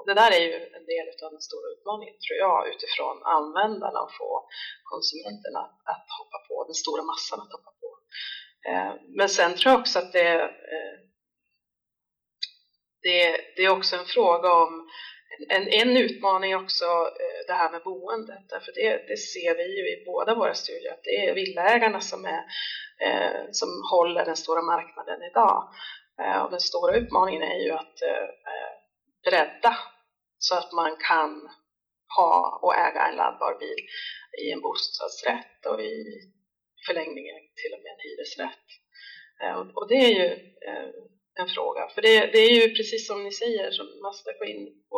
det 0.08 0.14
där 0.22 0.32
är 0.38 0.44
ju 0.50 0.54
en 0.78 0.86
del 0.92 1.08
av 1.26 1.32
den 1.36 1.46
stora 1.50 1.68
utmaningen 1.76 2.16
tror 2.24 2.38
jag 2.46 2.60
utifrån 2.74 3.18
användarna 3.38 4.00
och 4.06 4.14
få 4.22 4.32
konsumenterna 4.92 5.62
att 5.92 6.08
hoppa 6.20 6.40
på, 6.48 6.56
den 6.70 6.78
stora 6.84 7.04
massan 7.12 7.40
att 7.44 7.52
hoppa 7.56 7.72
på. 7.82 7.90
Eh, 8.70 8.94
men 9.18 9.30
sen 9.30 9.52
tror 9.56 9.72
jag 9.72 9.80
också 9.82 10.00
att 10.00 10.12
det, 10.20 10.34
eh, 10.74 10.96
det, 13.06 13.20
det 13.56 13.62
är 13.66 13.78
också 13.78 13.96
en 13.96 14.06
fråga 14.06 14.50
om 14.64 14.90
en, 15.50 15.68
en 15.68 15.98
utmaning 15.98 16.56
också 16.56 16.86
eh, 16.86 17.48
det 17.48 17.54
här 17.54 17.72
med 17.72 17.84
boendet, 17.84 18.50
därför 18.50 18.72
det, 18.72 19.08
det 19.08 19.18
ser 19.18 19.56
vi 19.56 19.78
ju 19.78 19.84
i 19.94 20.04
båda 20.06 20.36
våra 20.36 20.54
studier 20.54 20.92
att 20.92 21.04
det 21.04 21.26
är 21.26 21.36
villaägarna 21.36 22.02
som, 22.02 22.26
är, 22.26 22.44
eh, 23.06 23.42
som 23.52 23.70
håller 23.92 24.26
den 24.26 24.36
stora 24.36 24.62
marknaden 24.62 25.24
idag. 25.32 25.74
Eh, 26.22 26.42
och 26.44 26.52
den 26.52 26.60
stora 26.60 26.96
utmaningen 26.96 27.42
är 27.42 27.60
ju 27.60 27.72
att 27.72 27.98
bredda 29.24 29.78
så 30.46 30.56
att 30.56 30.72
man 30.82 30.92
kan 31.10 31.32
ha 32.18 32.60
och 32.64 32.76
äga 32.76 33.02
en 33.08 33.16
laddbar 33.16 33.54
bil 33.60 33.82
i 34.44 34.52
en 34.52 34.62
bostadsrätt 34.62 35.60
och 35.70 35.82
i 35.82 35.96
förlängningen 36.86 37.40
till 37.60 37.74
och 37.76 37.82
med 37.84 37.92
en 37.94 38.04
hyresrätt. 38.06 38.68
Eh, 39.42 39.60
och 39.78 39.88
det 39.92 40.00
är 40.08 40.14
ju 40.22 40.30
eh, 40.70 40.90
en 41.42 41.50
fråga, 41.56 41.84
för 41.94 42.02
det, 42.02 42.16
det 42.34 42.42
är 42.48 42.54
ju 42.60 42.76
precis 42.78 43.08
som 43.08 43.24
ni 43.24 43.32
säger, 43.32 43.72
som 43.72 43.88
Mazda 44.04 44.32
går 44.40 44.48
in 44.56 44.66
på, 44.90 44.98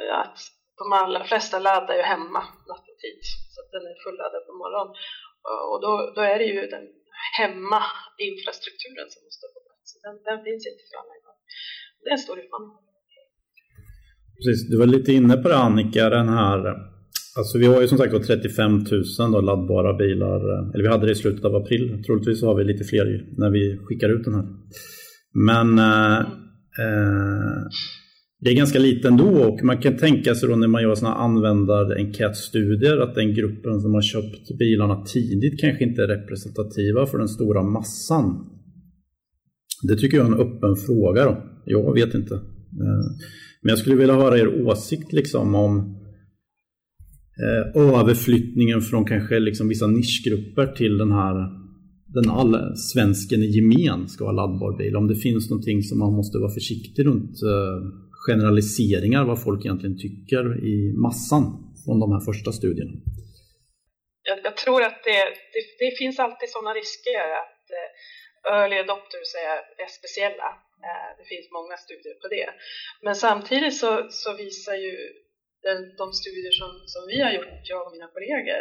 eh, 0.00 0.18
att 0.22 0.38
de 0.80 0.92
allra 0.92 1.24
flesta 1.24 1.58
laddar 1.58 1.96
ju 1.96 2.02
hemma 2.02 2.42
nattetid, 2.68 3.20
så 3.52 3.58
att 3.62 3.70
den 3.76 3.84
är 3.90 3.96
fulladdad 4.04 4.42
på 4.46 4.52
morgonen. 4.62 4.94
Och 5.70 5.80
då, 5.84 5.92
då 6.16 6.20
är 6.32 6.38
det 6.38 6.50
ju 6.54 6.62
den 6.66 6.86
hemma-infrastrukturen 7.38 9.08
som 9.12 9.20
måste 9.26 9.46
på 9.54 9.60
plats. 9.66 9.88
Den, 10.04 10.14
den 10.28 10.38
finns 10.46 10.64
inte 10.70 10.84
för 10.88 10.96
alla 11.00 11.14
idag. 11.20 11.36
Det 12.00 12.08
är 12.10 12.12
en 12.12 12.26
stor 12.26 12.38
utmaning. 12.40 12.89
Precis, 14.44 14.68
du 14.68 14.76
var 14.76 14.86
lite 14.86 15.12
inne 15.12 15.36
på 15.36 15.48
det 15.48 15.56
Annika, 15.56 16.10
den 16.10 16.28
här 16.28 16.90
Alltså 17.36 17.58
vi 17.58 17.66
har 17.66 17.80
ju 17.80 17.88
som 17.88 17.98
sagt 17.98 18.26
35 18.26 18.72
000 18.72 19.32
då, 19.32 19.40
laddbara 19.40 19.96
bilar, 19.96 20.36
eh, 20.36 20.70
eller 20.74 20.82
vi 20.82 20.88
hade 20.88 21.06
det 21.06 21.12
i 21.12 21.14
slutet 21.14 21.44
av 21.44 21.56
april. 21.56 22.02
Troligtvis 22.06 22.42
har 22.42 22.54
vi 22.54 22.64
lite 22.64 22.84
fler 22.84 23.26
när 23.36 23.50
vi 23.50 23.78
skickar 23.84 24.08
ut 24.08 24.24
den 24.24 24.34
här. 24.34 24.46
Men 25.34 25.78
eh, 25.78 26.18
eh, 26.84 27.62
det 28.40 28.50
är 28.50 28.54
ganska 28.54 28.78
lite 28.78 29.08
ändå 29.08 29.24
och 29.24 29.64
man 29.64 29.78
kan 29.78 29.96
tänka 29.96 30.34
sig 30.34 30.48
då 30.48 30.56
när 30.56 30.68
man 30.68 30.82
gör 30.82 30.94
sådana 30.94 31.16
användarenkätstudier 31.16 32.98
att 32.98 33.14
den 33.14 33.34
gruppen 33.34 33.80
som 33.80 33.94
har 33.94 34.02
köpt 34.02 34.58
bilarna 34.58 35.04
tidigt 35.04 35.60
kanske 35.60 35.84
inte 35.84 36.02
är 36.02 36.08
representativa 36.08 37.06
för 37.06 37.18
den 37.18 37.28
stora 37.28 37.62
massan. 37.62 38.46
Det 39.88 39.96
tycker 39.96 40.16
jag 40.16 40.26
är 40.26 40.32
en 40.32 40.40
öppen 40.40 40.76
fråga 40.76 41.24
då. 41.24 41.42
Jag 41.64 41.94
vet 41.94 42.14
inte. 42.14 42.34
Eh, 42.34 43.04
men 43.62 43.68
jag 43.68 43.78
skulle 43.78 43.96
vilja 43.96 44.14
höra 44.14 44.38
er 44.38 44.66
åsikt 44.66 45.12
liksom 45.12 45.54
om 45.54 45.96
eh, 47.44 47.82
överflyttningen 47.82 48.80
från 48.80 49.04
kanske 49.04 49.38
liksom 49.38 49.68
vissa 49.68 49.86
nischgrupper 49.86 50.66
till 50.66 50.98
den 50.98 51.12
här 51.12 51.60
den 52.14 52.30
all 52.30 52.76
svensken 52.76 53.42
i 53.42 53.46
gemen 53.56 54.08
ska 54.08 54.24
ha 54.24 54.32
laddbar 54.32 54.72
bil. 54.78 54.96
Om 54.96 55.08
det 55.08 55.16
finns 55.26 55.50
någonting 55.50 55.82
som 55.82 55.98
man 55.98 56.12
måste 56.12 56.38
vara 56.38 56.54
försiktig 56.60 57.06
runt 57.06 57.36
eh, 57.52 57.78
generaliseringar 58.26 59.24
vad 59.24 59.42
folk 59.42 59.60
egentligen 59.64 59.98
tycker 59.98 60.42
i 60.72 60.76
massan 61.06 61.44
från 61.84 62.00
de 62.02 62.12
här 62.14 62.22
första 62.30 62.50
studierna. 62.52 62.94
Jag, 64.28 64.38
jag 64.48 64.56
tror 64.56 64.80
att 64.88 65.00
det, 65.08 65.20
det, 65.54 65.64
det, 65.82 65.90
finns 66.00 66.18
alltid 66.24 66.48
sådana 66.54 66.72
risker 66.80 67.24
att 67.42 67.64
eh, 67.78 67.88
early 68.54 68.76
adopters 68.84 69.30
är, 69.48 69.58
är 69.84 69.88
speciella. 69.98 70.48
Eh, 70.88 71.10
det 71.18 71.24
finns 71.24 71.50
många 71.50 71.76
studier 71.76 72.14
på 72.22 72.28
det. 72.28 72.48
Men 73.02 73.14
samtidigt 73.14 73.76
så, 73.82 74.06
så 74.10 74.34
visar 74.34 74.74
ju 74.74 74.94
den, 75.62 75.96
de 75.96 76.06
studier 76.12 76.54
som, 76.60 76.70
som 76.92 77.02
vi 77.10 77.20
har 77.24 77.32
gjort, 77.32 77.68
jag 77.72 77.86
och 77.86 77.92
mina 77.92 78.08
kollegor, 78.14 78.60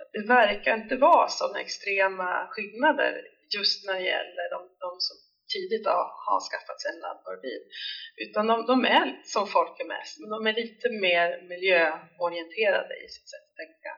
att 0.00 0.10
det 0.12 0.24
verkar 0.38 0.72
inte 0.74 0.96
vara 0.96 1.28
sådana 1.28 1.60
extrema 1.60 2.46
skillnader 2.50 3.12
just 3.56 3.86
när 3.86 3.94
det 3.94 4.06
gäller 4.14 4.44
de, 4.54 4.60
de 4.84 4.90
som 5.06 5.16
tidigt 5.54 5.86
har, 5.86 6.06
har 6.26 6.40
skaffat 6.50 6.80
sig 6.80 6.90
en 6.92 7.00
laddbar 7.04 7.36
bil. 7.46 7.62
Utan 8.24 8.46
de, 8.50 8.56
de, 8.72 8.76
är 9.00 9.06
som 9.34 9.46
folk 9.56 9.74
är 9.80 9.88
mest, 9.94 10.14
men 10.20 10.30
de 10.34 10.46
är 10.50 10.54
lite 10.62 10.86
mer 11.04 11.28
miljöorienterade 11.52 12.94
i 13.04 13.08
sitt 13.14 13.28
sätt 13.32 13.46
att 13.48 13.60
tänka. 13.62 13.92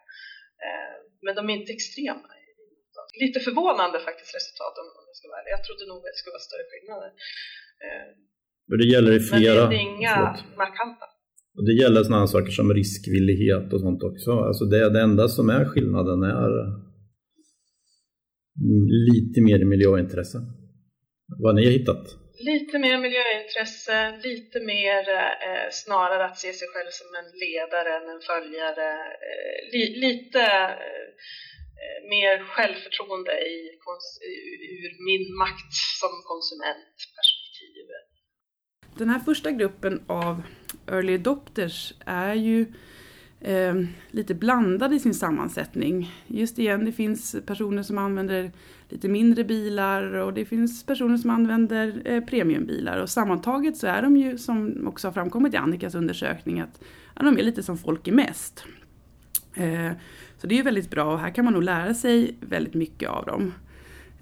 Eh, 0.67 0.95
men 1.25 1.35
de 1.35 1.51
är 1.51 1.55
inte 1.61 1.73
extrema. 1.73 2.29
Lite 3.25 3.41
förvånande 3.41 3.97
faktiskt 4.09 4.35
resultat 4.39 4.75
om, 4.81 4.87
om 4.99 5.05
jag 5.11 5.17
ska 5.19 5.29
vara 5.29 5.41
ärlig. 5.41 5.53
Jag 5.59 5.65
trodde 5.67 5.85
nog 5.91 5.99
att 6.07 6.13
det 6.15 6.21
skulle 6.21 6.37
vara 6.39 6.49
större 6.51 6.67
skillnader. 6.71 7.11
Men 8.69 8.77
det 8.81 8.87
gäller 8.95 9.13
i 9.21 9.21
flera... 9.21 9.61
Men 9.61 9.71
det 9.71 9.77
är 9.77 9.89
inga 9.97 10.15
förlåt. 10.15 10.57
markanta. 10.65 11.07
Och 11.57 11.65
det 11.67 11.75
gäller 11.83 12.03
sådana 12.05 12.27
saker 12.27 12.53
som 12.53 12.75
riskvillighet 12.75 13.73
och 13.73 13.81
sånt 13.81 14.03
också. 14.03 14.31
Alltså 14.49 14.65
det, 14.65 14.91
det 14.91 15.01
enda 15.01 15.29
som 15.29 15.51
är 15.51 15.65
skillnaden 15.65 16.23
är 16.23 16.53
lite 19.11 19.41
mer 19.41 19.65
miljöintresse. 19.65 20.39
Vad 21.43 21.55
ni 21.55 21.65
har 21.65 21.73
hittat? 21.73 22.05
Lite 22.51 22.79
mer 22.79 22.99
miljöintresse, 22.99 23.97
lite 24.29 24.61
mer 24.61 25.03
eh, 25.49 25.69
snarare 25.71 26.25
att 26.25 26.39
se 26.39 26.53
sig 26.53 26.69
själv 26.73 26.91
som 26.91 27.09
en 27.21 27.31
ledare 27.45 27.91
än 27.99 28.07
en 28.15 28.23
följare. 28.31 28.91
Eh, 29.29 29.59
li, 29.73 29.83
lite 30.07 30.41
eh, 30.41 31.07
Eh, 31.83 32.09
mer 32.09 32.45
självförtroende 32.45 33.33
i, 33.33 33.55
ur 34.75 35.05
min 35.09 35.37
makt 35.37 35.73
som 36.01 36.11
konsumentperspektiv. 36.25 37.87
den 38.99 39.09
här 39.09 39.19
första 39.19 39.51
gruppen 39.51 40.03
av 40.07 40.43
early 40.87 41.15
adopters 41.15 41.95
är 42.07 42.35
ju 42.35 42.67
eh, 43.41 43.75
lite 44.11 44.35
blandad 44.35 44.93
i 44.93 45.01
sin 45.01 45.15
sammansättning. 45.15 46.13
Just 46.27 46.59
igen, 46.59 46.85
det 46.85 46.93
finns 46.93 47.37
personer 47.47 47.83
som 47.83 47.99
använder 47.99 48.53
lite 48.89 49.09
mindre 49.09 49.45
bilar 49.45 50.13
och 50.13 50.35
det 50.35 50.45
finns 50.45 50.87
personer 50.87 51.17
som 51.17 51.31
använder 51.31 52.03
eh, 52.05 52.25
premiumbilar. 52.25 52.99
Och 52.99 53.11
sammantaget 53.11 53.77
så 53.77 53.87
är 53.87 54.03
de 54.03 54.17
ju, 54.17 54.39
som 54.39 54.87
också 54.89 55.07
har 55.09 55.13
framkommit 55.13 55.55
i 55.55 55.57
Annikas 55.57 55.95
undersökning, 55.95 56.61
att 56.61 56.81
ja, 57.17 57.23
de 57.23 57.39
är 57.39 57.43
lite 57.43 57.63
som 57.63 57.79
folk 57.79 58.09
är 58.09 58.13
mest. 58.13 58.65
Eh, 59.55 59.93
så 60.43 60.49
det 60.49 60.55
är 60.55 60.57
ju 60.57 60.63
väldigt 60.63 60.91
bra 60.91 61.13
och 61.13 61.19
här 61.19 61.31
kan 61.31 61.45
man 61.45 61.55
nog 61.55 61.63
lära 61.63 61.95
sig 61.95 62.37
väldigt 62.41 62.75
mycket 62.75 63.09
av 63.09 63.27
dem. 63.27 63.55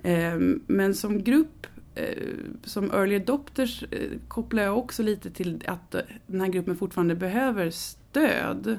Ehm, 0.02 0.62
men 0.66 0.94
som 0.94 1.24
grupp 1.24 1.66
eh, 1.94 2.28
som 2.64 2.90
early 2.90 3.16
adopters 3.16 3.84
eh, 3.90 4.10
kopplar 4.28 4.62
jag 4.62 4.78
också 4.78 5.02
lite 5.02 5.30
till 5.30 5.62
att 5.66 5.94
eh, 5.94 6.00
den 6.26 6.40
här 6.40 6.48
gruppen 6.48 6.76
fortfarande 6.76 7.14
behöver 7.14 7.70
stöd. 7.70 8.78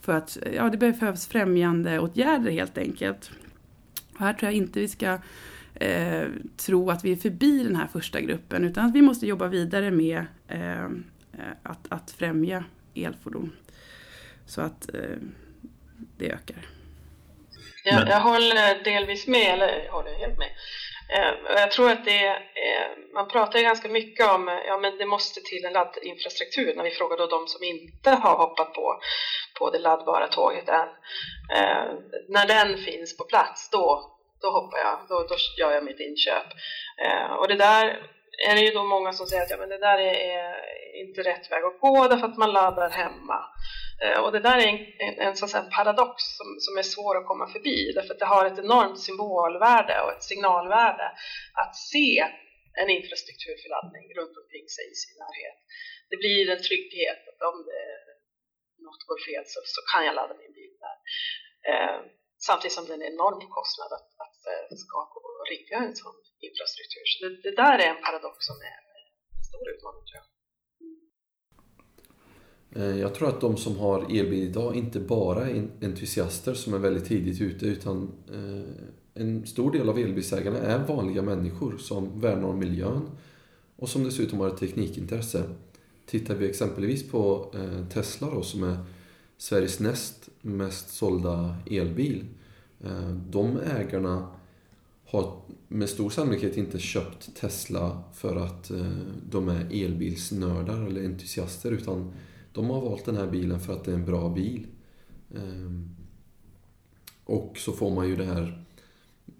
För 0.00 0.12
att 0.12 0.38
ja, 0.54 0.70
det 0.70 0.76
behövs 0.76 1.26
främjande 1.26 1.98
åtgärder 1.98 2.50
helt 2.50 2.78
enkelt. 2.78 3.30
Och 4.14 4.20
här 4.20 4.32
tror 4.32 4.46
jag 4.46 4.56
inte 4.56 4.80
vi 4.80 4.88
ska 4.88 5.18
eh, 5.74 6.28
tro 6.56 6.90
att 6.90 7.04
vi 7.04 7.12
är 7.12 7.16
förbi 7.16 7.64
den 7.64 7.76
här 7.76 7.86
första 7.86 8.20
gruppen 8.20 8.64
utan 8.64 8.86
att 8.86 8.94
vi 8.94 9.02
måste 9.02 9.26
jobba 9.26 9.48
vidare 9.48 9.90
med 9.90 10.24
eh, 10.48 10.88
att, 11.62 11.86
att 11.88 12.10
främja 12.10 12.64
elfordon. 12.94 13.52
så 14.46 14.60
att 14.60 14.94
eh, 14.94 15.18
det 16.18 16.26
ökar. 16.26 16.56
Jag, 17.84 18.08
jag 18.08 18.20
håller 18.20 18.84
delvis 18.84 19.26
med, 19.26 19.52
eller 19.52 19.84
jag 19.84 19.92
håller 19.92 20.14
helt 20.14 20.38
med. 20.38 20.50
Eh, 21.14 21.34
jag 21.56 21.70
tror 21.70 21.90
att 21.90 22.04
det 22.04 22.26
eh, 22.26 22.88
man 23.14 23.28
pratar 23.28 23.60
ganska 23.60 23.88
mycket 23.88 24.26
om 24.26 24.60
ja 24.66 24.78
men 24.78 24.98
det 24.98 25.06
måste 25.06 25.40
till 25.40 25.64
en 25.64 25.72
laddinfrastruktur 25.72 26.74
när 26.76 26.84
vi 26.84 26.90
frågar 26.90 27.16
då 27.16 27.26
de 27.26 27.46
som 27.46 27.62
inte 27.62 28.10
har 28.10 28.36
hoppat 28.36 28.72
på, 28.72 29.00
på 29.58 29.70
det 29.70 29.78
laddbara 29.78 30.28
tåget 30.28 30.68
än. 30.68 30.88
Eh, 31.56 31.84
när 32.28 32.46
den 32.46 32.78
finns 32.78 33.16
på 33.16 33.24
plats 33.24 33.70
då, 33.70 34.12
då 34.40 34.50
hoppar 34.50 34.78
jag, 34.78 34.98
då, 35.08 35.26
då 35.28 35.36
gör 35.58 35.72
jag 35.72 35.84
mitt 35.84 36.00
inköp. 36.00 36.46
Eh, 37.04 37.32
och 37.32 37.48
det 37.48 37.54
där 37.54 38.02
är 38.46 38.54
det 38.54 38.60
ju 38.60 38.70
då 38.70 38.84
många 38.84 39.12
som 39.12 39.26
säger 39.26 39.42
att 39.42 39.50
ja, 39.50 39.56
men 39.56 39.68
det 39.68 39.78
där 39.78 39.98
är, 39.98 40.14
är 40.14 41.06
inte 41.06 41.22
rätt 41.22 41.50
väg 41.50 41.64
att 41.64 41.80
gå 41.80 42.08
därför 42.08 42.26
att 42.26 42.36
man 42.36 42.52
laddar 42.52 42.90
hemma. 42.90 43.40
Eh, 44.02 44.18
och 44.24 44.32
det 44.32 44.40
där 44.40 44.58
är 44.58 44.66
en, 44.72 44.80
en, 45.04 45.14
en, 45.26 45.34
en 45.60 45.70
paradox 45.76 46.14
som, 46.38 46.48
som 46.64 46.78
är 46.78 46.82
svår 46.82 47.14
att 47.16 47.26
komma 47.26 47.46
förbi 47.54 47.92
därför 47.94 48.14
att 48.14 48.22
det 48.22 48.34
har 48.34 48.44
ett 48.46 48.58
enormt 48.58 49.00
symbolvärde 49.00 50.00
och 50.02 50.12
ett 50.12 50.24
signalvärde 50.30 51.06
att 51.62 51.76
se 51.76 52.08
en 52.80 52.90
infrastruktur 52.98 53.56
för 53.62 53.68
laddning 53.74 54.06
runt 54.18 54.36
omkring 54.42 54.66
sig 54.76 54.84
i 54.92 54.96
sin 55.02 55.16
närhet. 55.24 55.58
Det 56.10 56.18
blir 56.22 56.50
en 56.54 56.62
trygghet 56.68 57.20
att 57.30 57.40
om 57.50 57.56
det, 57.68 57.84
något 58.86 59.02
går 59.10 59.20
fel 59.28 59.44
så, 59.52 59.58
så 59.74 59.80
kan 59.90 60.06
jag 60.06 60.14
ladda 60.18 60.34
min 60.42 60.54
bil 60.58 60.74
där. 60.84 60.96
Eh, 61.70 61.98
samtidigt 62.48 62.76
som 62.76 62.84
det 62.86 62.92
är 62.92 63.00
en 63.00 63.12
enorm 63.14 63.42
kostnad 63.58 63.90
att, 63.98 64.10
ska 64.84 64.98
gå 65.14 65.20
och 65.40 65.46
rigga 65.52 65.76
en 65.86 65.96
sån 66.02 66.16
infrastruktur. 66.46 67.04
Så 67.12 67.16
det, 67.24 67.30
det 67.46 67.54
där 67.62 67.76
är 67.84 67.88
en 67.94 68.02
paradox 68.06 68.36
som 68.50 68.56
är 68.70 68.78
en 69.38 69.44
stor 69.48 69.64
utmaning 69.74 70.04
tror 70.08 70.18
jag. 70.20 70.28
Eh, 72.76 72.96
jag 73.00 73.14
tror 73.14 73.28
att 73.28 73.40
de 73.40 73.56
som 73.56 73.76
har 73.76 74.00
elbil 74.00 74.42
idag 74.42 74.76
inte 74.76 75.00
bara 75.00 75.48
är 75.48 75.68
entusiaster 75.82 76.54
som 76.54 76.74
är 76.74 76.78
väldigt 76.78 77.04
tidigt 77.04 77.40
ute 77.40 77.66
utan 77.66 78.12
eh, 78.32 79.22
en 79.22 79.46
stor 79.46 79.72
del 79.72 79.88
av 79.88 79.98
elbilsägarna 79.98 80.58
är 80.58 80.86
vanliga 80.86 81.22
människor 81.22 81.76
som 81.78 82.20
värnar 82.20 82.48
om 82.48 82.58
miljön 82.58 83.10
och 83.76 83.88
som 83.88 84.04
dessutom 84.04 84.40
har 84.40 84.48
ett 84.48 84.56
teknikintresse. 84.56 85.42
Tittar 86.06 86.34
vi 86.34 86.48
exempelvis 86.48 87.10
på 87.10 87.52
eh, 87.54 87.88
Tesla 87.88 88.30
då, 88.30 88.42
som 88.42 88.62
är 88.62 88.76
Sveriges 89.36 89.80
näst 89.80 90.28
mest 90.40 90.90
sålda 90.90 91.56
elbil. 91.70 92.24
De 93.30 93.58
ägarna 93.58 94.37
har 95.10 95.40
med 95.68 95.88
stor 95.88 96.10
sannolikhet 96.10 96.56
inte 96.56 96.78
köpt 96.78 97.36
Tesla 97.36 98.02
för 98.14 98.36
att 98.36 98.70
eh, 98.70 98.92
de 99.30 99.48
är 99.48 99.84
elbilsnördar 99.84 100.86
eller 100.86 101.04
entusiaster 101.04 101.72
utan 101.72 102.12
de 102.52 102.70
har 102.70 102.80
valt 102.80 103.04
den 103.04 103.16
här 103.16 103.26
bilen 103.26 103.60
för 103.60 103.72
att 103.72 103.84
det 103.84 103.90
är 103.90 103.94
en 103.94 104.04
bra 104.04 104.28
bil. 104.28 104.66
Ehm, 105.34 105.96
och 107.24 107.58
så 107.58 107.72
får 107.72 107.94
man 107.94 108.08
ju 108.08 108.16
den 108.16 108.28
här 108.28 108.64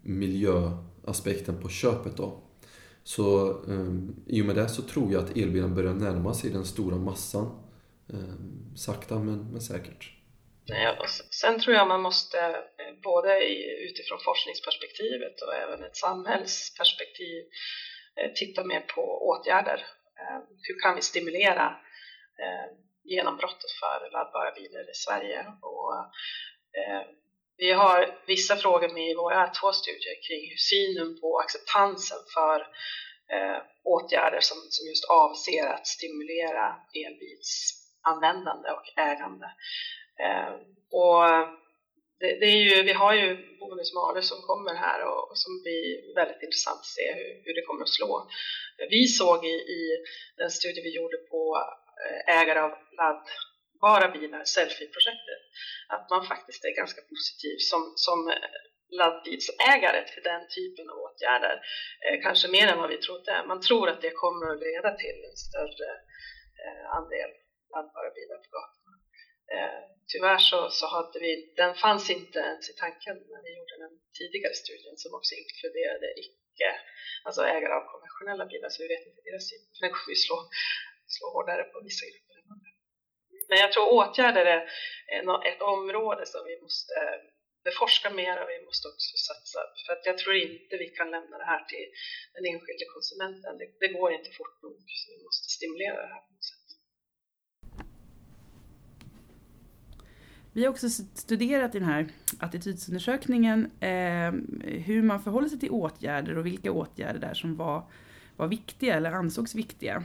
miljöaspekten 0.03 1.57
på 1.63 1.69
köpet 1.69 2.17
då. 2.17 2.41
Så 3.05 3.57
ehm, 3.65 4.15
i 4.27 4.43
och 4.43 4.47
med 4.47 4.57
det 4.57 4.69
så 4.69 4.83
tror 4.83 5.13
jag 5.13 5.25
att 5.25 5.37
elbilen 5.37 5.75
börjar 5.75 5.95
närma 5.95 6.35
sig 6.35 6.51
den 6.51 6.65
stora 6.65 6.99
massan. 6.99 7.47
Ehm, 8.09 8.75
sakta 8.75 9.19
men, 9.19 9.47
men 9.53 9.61
säkert. 9.61 10.18
Sen 11.31 11.61
tror 11.61 11.77
jag 11.77 11.89
man 11.89 12.03
måste 12.03 12.39
eh, 12.79 12.95
både 13.03 13.45
utifrån 13.89 14.19
forskningsperspektivet 14.25 15.41
och 15.41 15.55
även 15.55 15.85
ett 15.85 15.97
samhällsperspektiv 15.97 17.45
eh, 18.17 18.33
titta 18.33 18.65
mer 18.65 18.81
på 18.81 19.29
åtgärder. 19.29 19.87
Eh, 20.21 20.39
hur 20.63 20.81
kan 20.81 20.95
vi 20.97 21.03
stimulera 21.03 21.77
genombrottet 23.05 23.71
för 23.81 24.11
laddbara 24.13 24.51
bilar 24.51 24.91
i 24.91 24.95
Sverige. 24.95 25.47
Och, 25.63 25.95
vi 27.57 27.73
har 27.73 28.21
vissa 28.27 28.57
frågor 28.57 28.89
med 28.89 29.11
i 29.11 29.15
våra 29.15 29.47
två 29.47 29.73
studier 29.73 30.17
kring 30.29 30.57
synen 30.71 31.21
på 31.21 31.39
acceptansen 31.39 32.19
för 32.35 32.67
åtgärder 33.85 34.41
som, 34.41 34.59
som 34.71 34.87
just 34.89 35.05
avser 35.05 35.67
att 35.67 35.87
stimulera 35.87 36.77
elbilsanvändande 37.07 38.71
och 38.71 38.99
ägande. 38.99 39.47
Eh, 40.25 40.53
och 41.01 41.23
det, 42.21 42.31
det, 42.41 42.47
är 42.47 42.63
ju, 42.69 42.83
vi 42.83 42.93
har 42.93 43.15
ju 43.15 43.29
bonus 43.61 43.95
malus 43.95 44.29
som 44.29 44.41
kommer 44.43 44.75
här 44.75 45.01
och, 45.09 45.31
och, 45.31 45.39
som 45.39 45.53
blir 45.63 46.15
väldigt 46.15 46.43
intressant 46.43 46.81
att 46.81 46.97
se 46.99 47.07
hur, 47.17 47.31
hur 47.45 47.55
det 47.55 47.67
kommer 47.67 47.83
att 47.83 47.97
slå. 47.99 48.29
Vi 48.91 49.03
såg 49.07 49.47
i, 49.47 49.57
i 49.79 49.83
den 50.37 50.51
studie 50.51 50.83
vi 50.83 50.97
gjorde 50.97 51.17
på 51.17 51.43
eh, 52.05 52.39
ägare 52.39 52.61
av 52.61 52.73
laddbara 53.01 54.09
bilar, 54.17 54.45
Selfie-projektet, 54.45 55.43
att 55.89 56.11
man 56.11 56.27
faktiskt 56.27 56.65
är 56.65 56.81
ganska 56.83 57.01
positiv 57.13 57.57
som, 57.71 57.93
som 57.97 58.29
eh, 58.29 58.59
laddbilsägare 59.01 60.01
till 60.11 60.23
den 60.23 60.43
typen 60.57 60.91
av 60.91 60.97
åtgärder. 61.07 61.55
Eh, 62.05 62.17
kanske 62.23 62.49
mer 62.49 62.67
än 62.69 62.79
vad 62.79 62.91
vi 62.91 62.99
trodde. 62.99 63.45
Man 63.47 63.61
tror 63.61 63.89
att 63.89 64.03
det 64.03 64.11
kommer 64.11 64.47
att 64.53 64.61
leda 64.61 64.91
till 65.03 65.19
en 65.31 65.37
större 65.47 65.91
eh, 66.65 66.85
andel 66.97 67.31
laddbara 67.75 68.11
bilar 68.17 68.39
på 68.45 68.49
gatan. 68.57 68.88
Eh, 69.55 69.81
tyvärr 70.13 70.39
så, 70.39 70.59
så 70.71 70.87
hade 70.87 71.19
vi, 71.25 71.31
den 71.57 71.75
fanns 71.75 72.11
inte 72.11 72.39
ens 72.39 72.71
i 72.71 72.75
tanken 72.85 73.17
när 73.33 73.43
vi 73.47 73.51
gjorde 73.59 73.77
den 73.85 73.95
tidigare 74.19 74.55
studien 74.63 74.97
som 75.03 75.11
också 75.19 75.33
inkluderade 75.43 76.09
icke, 76.25 76.71
alltså 77.27 77.41
ägare 77.43 77.75
av 77.79 77.85
konventionella 77.93 78.47
bilar, 78.53 78.69
så 78.71 78.83
vi 78.83 78.89
vet 78.95 79.07
inte 79.07 79.23
deras 79.29 79.49
syn. 79.51 79.65
Den 79.81 79.91
kommer 79.95 80.15
ju 80.17 80.21
slå 80.27 80.39
slå 81.17 81.27
hårdare 81.35 81.65
på 81.73 81.77
vissa 81.89 82.05
grupper 82.11 82.35
än 82.39 82.53
andra. 82.55 82.71
Men 83.49 83.59
jag 83.65 83.71
tror 83.73 83.93
åtgärder 84.01 84.47
är 84.55 84.61
ett 85.51 85.63
område 85.75 86.27
som 86.27 86.43
vi 86.51 86.61
måste 86.65 86.95
eh, 87.05 87.19
beforska 87.69 88.11
mer 88.21 88.35
och 88.43 88.49
vi 88.55 88.65
måste 88.69 88.89
också 88.93 89.15
satsa. 89.29 89.61
För 89.87 89.93
att 89.95 90.07
jag 90.07 90.19
tror 90.19 90.35
inte 90.37 90.77
vi 90.85 90.89
kan 90.99 91.11
lämna 91.11 91.39
det 91.39 91.51
här 91.53 91.65
till 91.73 91.89
den 92.35 92.45
enskilde 92.53 92.85
konsumenten. 92.95 93.59
Det, 93.59 93.67
det 93.83 93.91
går 93.99 94.13
inte 94.19 94.31
fort 94.39 94.57
nog, 94.63 94.77
så 95.01 95.05
vi 95.13 95.19
måste 95.27 95.47
stimulera 95.57 95.97
det 96.05 96.13
här 96.15 96.23
på 96.27 96.33
något 96.35 96.49
sätt. 96.51 96.58
Vi 100.59 100.65
har 100.65 100.71
också 100.71 100.89
studerat 101.15 101.75
i 101.75 101.79
den 101.79 101.89
här 101.89 102.09
attitydsundersökningen 102.39 103.71
eh, 103.81 104.33
hur 104.63 105.03
man 105.03 105.23
förhåller 105.23 105.49
sig 105.49 105.59
till 105.59 105.71
åtgärder 105.71 106.39
och 106.39 106.47
vilka 106.47 106.73
åtgärder 106.73 107.21
där 107.21 107.35
som 107.35 107.57
var, 107.57 107.85
var 108.37 108.49
viktiga 108.49 108.95
eller 108.95 109.13
ansågs 109.13 109.55
viktiga. 109.55 110.05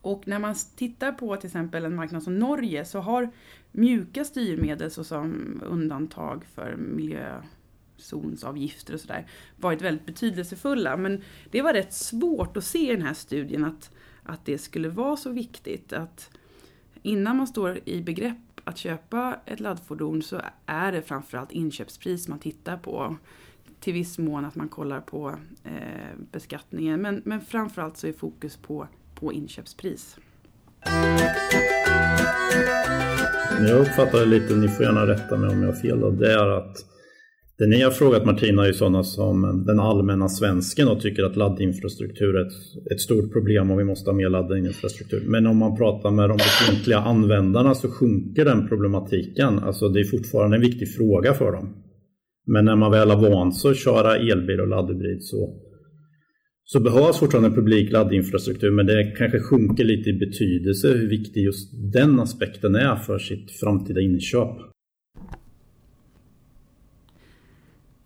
Och 0.00 0.28
när 0.28 0.38
man 0.38 0.54
tittar 0.76 1.12
på 1.12 1.36
till 1.36 1.46
exempel 1.46 1.84
en 1.84 1.94
marknad 1.94 2.22
som 2.22 2.38
Norge 2.38 2.84
så 2.84 3.00
har 3.00 3.30
mjuka 3.72 4.24
styrmedel 4.24 4.90
såsom 4.90 5.62
undantag 5.66 6.44
för 6.44 6.76
miljözonsavgifter 6.76 8.94
och 8.94 9.00
sådär 9.00 9.26
varit 9.56 9.82
väldigt 9.82 10.06
betydelsefulla. 10.06 10.96
Men 10.96 11.22
det 11.50 11.62
var 11.62 11.72
rätt 11.72 11.92
svårt 11.92 12.56
att 12.56 12.64
se 12.64 12.92
i 12.92 12.96
den 12.96 13.06
här 13.06 13.14
studien 13.14 13.64
att, 13.64 13.90
att 14.22 14.44
det 14.44 14.58
skulle 14.58 14.88
vara 14.88 15.16
så 15.16 15.30
viktigt. 15.30 15.92
att 15.92 16.30
Innan 17.02 17.36
man 17.36 17.46
står 17.46 17.80
i 17.84 18.02
begrepp 18.02 18.47
att 18.68 18.78
köpa 18.78 19.38
ett 19.46 19.60
laddfordon 19.60 20.22
så 20.22 20.40
är 20.66 20.92
det 20.92 21.02
framförallt 21.02 21.52
inköpspris 21.52 22.28
man 22.28 22.38
tittar 22.38 22.76
på. 22.76 23.16
Till 23.80 23.92
viss 23.92 24.18
mån 24.18 24.44
att 24.44 24.54
man 24.54 24.68
kollar 24.68 25.00
på 25.00 25.34
eh, 25.64 26.18
beskattningen 26.32 27.02
men, 27.02 27.22
men 27.24 27.40
framförallt 27.40 27.96
så 27.96 28.06
är 28.06 28.12
fokus 28.12 28.56
på 28.56 28.88
på 29.20 29.32
inköpspris. 29.32 30.16
Jag 33.60 33.80
uppfattar 33.80 34.18
det 34.18 34.26
lite, 34.26 34.54
ni 34.54 34.68
får 34.68 34.84
gärna 34.84 35.06
rätta 35.06 35.36
mig 35.36 35.50
om 35.50 35.62
jag 35.62 35.72
har 35.72 35.80
fel, 35.80 36.00
då, 36.00 36.10
det 36.10 36.32
är 36.32 36.48
att 36.48 36.76
det 37.58 37.66
ni 37.66 37.82
har 37.82 37.90
frågat 37.90 38.24
Martina 38.26 38.62
är 38.62 38.66
ju 38.66 38.72
sådana 38.72 39.02
som 39.02 39.64
den 39.66 39.80
allmänna 39.80 40.28
svensken 40.28 40.88
och 40.88 41.00
tycker 41.00 41.22
att 41.24 41.36
laddinfrastruktur 41.36 42.36
är 42.36 42.46
ett, 42.46 42.92
ett 42.92 43.00
stort 43.00 43.32
problem 43.32 43.70
och 43.70 43.80
vi 43.80 43.84
måste 43.84 44.10
ha 44.10 44.16
mer 44.16 44.28
laddinfrastruktur. 44.28 45.22
Men 45.26 45.46
om 45.46 45.56
man 45.56 45.76
pratar 45.76 46.10
med 46.10 46.28
de 46.28 46.36
befintliga 46.36 46.98
användarna 46.98 47.74
så 47.74 47.90
sjunker 47.90 48.44
den 48.44 48.68
problematiken. 48.68 49.58
Alltså 49.58 49.88
det 49.88 50.00
är 50.00 50.04
fortfarande 50.04 50.56
en 50.56 50.60
viktig 50.60 50.94
fråga 50.94 51.34
för 51.34 51.52
dem. 51.52 51.76
Men 52.46 52.64
när 52.64 52.76
man 52.76 52.90
väl 52.90 53.10
har 53.10 53.30
vant 53.30 53.56
sig 53.56 53.70
att 53.70 53.76
köra 53.76 54.16
elbil 54.16 54.60
och 54.60 54.68
laddhybrid 54.68 55.22
så 55.22 55.64
så 56.70 56.80
behövs 56.80 57.18
fortfarande 57.18 57.50
publik 57.50 57.92
laddinfrastruktur 57.92 58.70
men 58.70 58.86
det 58.86 59.14
kanske 59.18 59.40
sjunker 59.40 59.84
lite 59.84 60.10
i 60.10 60.12
betydelse 60.12 60.88
hur 60.88 61.08
viktig 61.08 61.40
just 61.40 61.92
den 61.92 62.20
aspekten 62.20 62.74
är 62.74 62.96
för 62.96 63.18
sitt 63.18 63.50
framtida 63.50 64.00
inköp. 64.00 64.56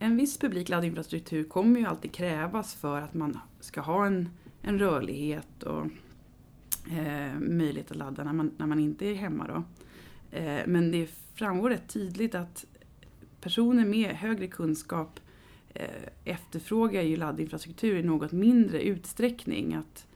En 0.03 0.17
viss 0.17 0.38
publik 0.38 0.69
laddinfrastruktur 0.69 1.45
kommer 1.45 1.81
ju 1.81 1.87
alltid 1.87 2.12
krävas 2.12 2.75
för 2.75 3.01
att 3.01 3.15
man 3.15 3.38
ska 3.61 3.81
ha 3.81 4.07
en, 4.07 4.29
en 4.62 4.79
rörlighet 4.79 5.62
och 5.62 5.87
eh, 6.93 7.38
möjlighet 7.38 7.91
att 7.91 7.97
ladda 7.97 8.25
när 8.25 8.33
man, 8.33 8.51
när 8.57 8.67
man 8.67 8.79
inte 8.79 9.07
är 9.07 9.15
hemma. 9.15 9.47
Då. 9.47 9.62
Eh, 10.38 10.62
men 10.67 10.91
det 10.91 11.11
framgår 11.35 11.71
rätt 11.71 11.88
tydligt 11.88 12.35
att 12.35 12.67
personer 13.41 13.85
med 13.85 14.11
högre 14.11 14.47
kunskap 14.47 15.21
Eh, 15.75 16.09
efterfrågar 16.25 17.03
ju 17.03 17.17
laddinfrastruktur 17.17 17.97
i 17.97 18.03
något 18.03 18.33
mindre 18.33 18.83
utsträckning. 18.83 19.75
Att 19.75 20.07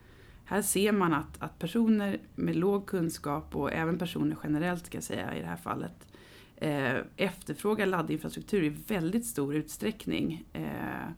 här 0.44 0.62
ser 0.62 0.92
man 0.92 1.14
att, 1.14 1.42
att 1.42 1.59
personer 1.59 2.18
med 2.35 2.57
låg 2.57 2.87
kunskap 2.87 3.57
och 3.57 3.72
även 3.72 3.99
personer 3.99 4.37
generellt 4.42 4.87
ska 4.87 4.96
jag 4.96 5.05
säga 5.05 5.37
i 5.37 5.40
det 5.40 5.46
här 5.46 5.57
fallet 5.57 6.09
eh, 6.57 6.97
efterfrågar 7.16 7.87
laddinfrastruktur 7.87 8.62
i 8.64 8.69
väldigt 8.69 9.27
stor 9.27 9.55
utsträckning. 9.55 10.45
Eh, 10.53 11.11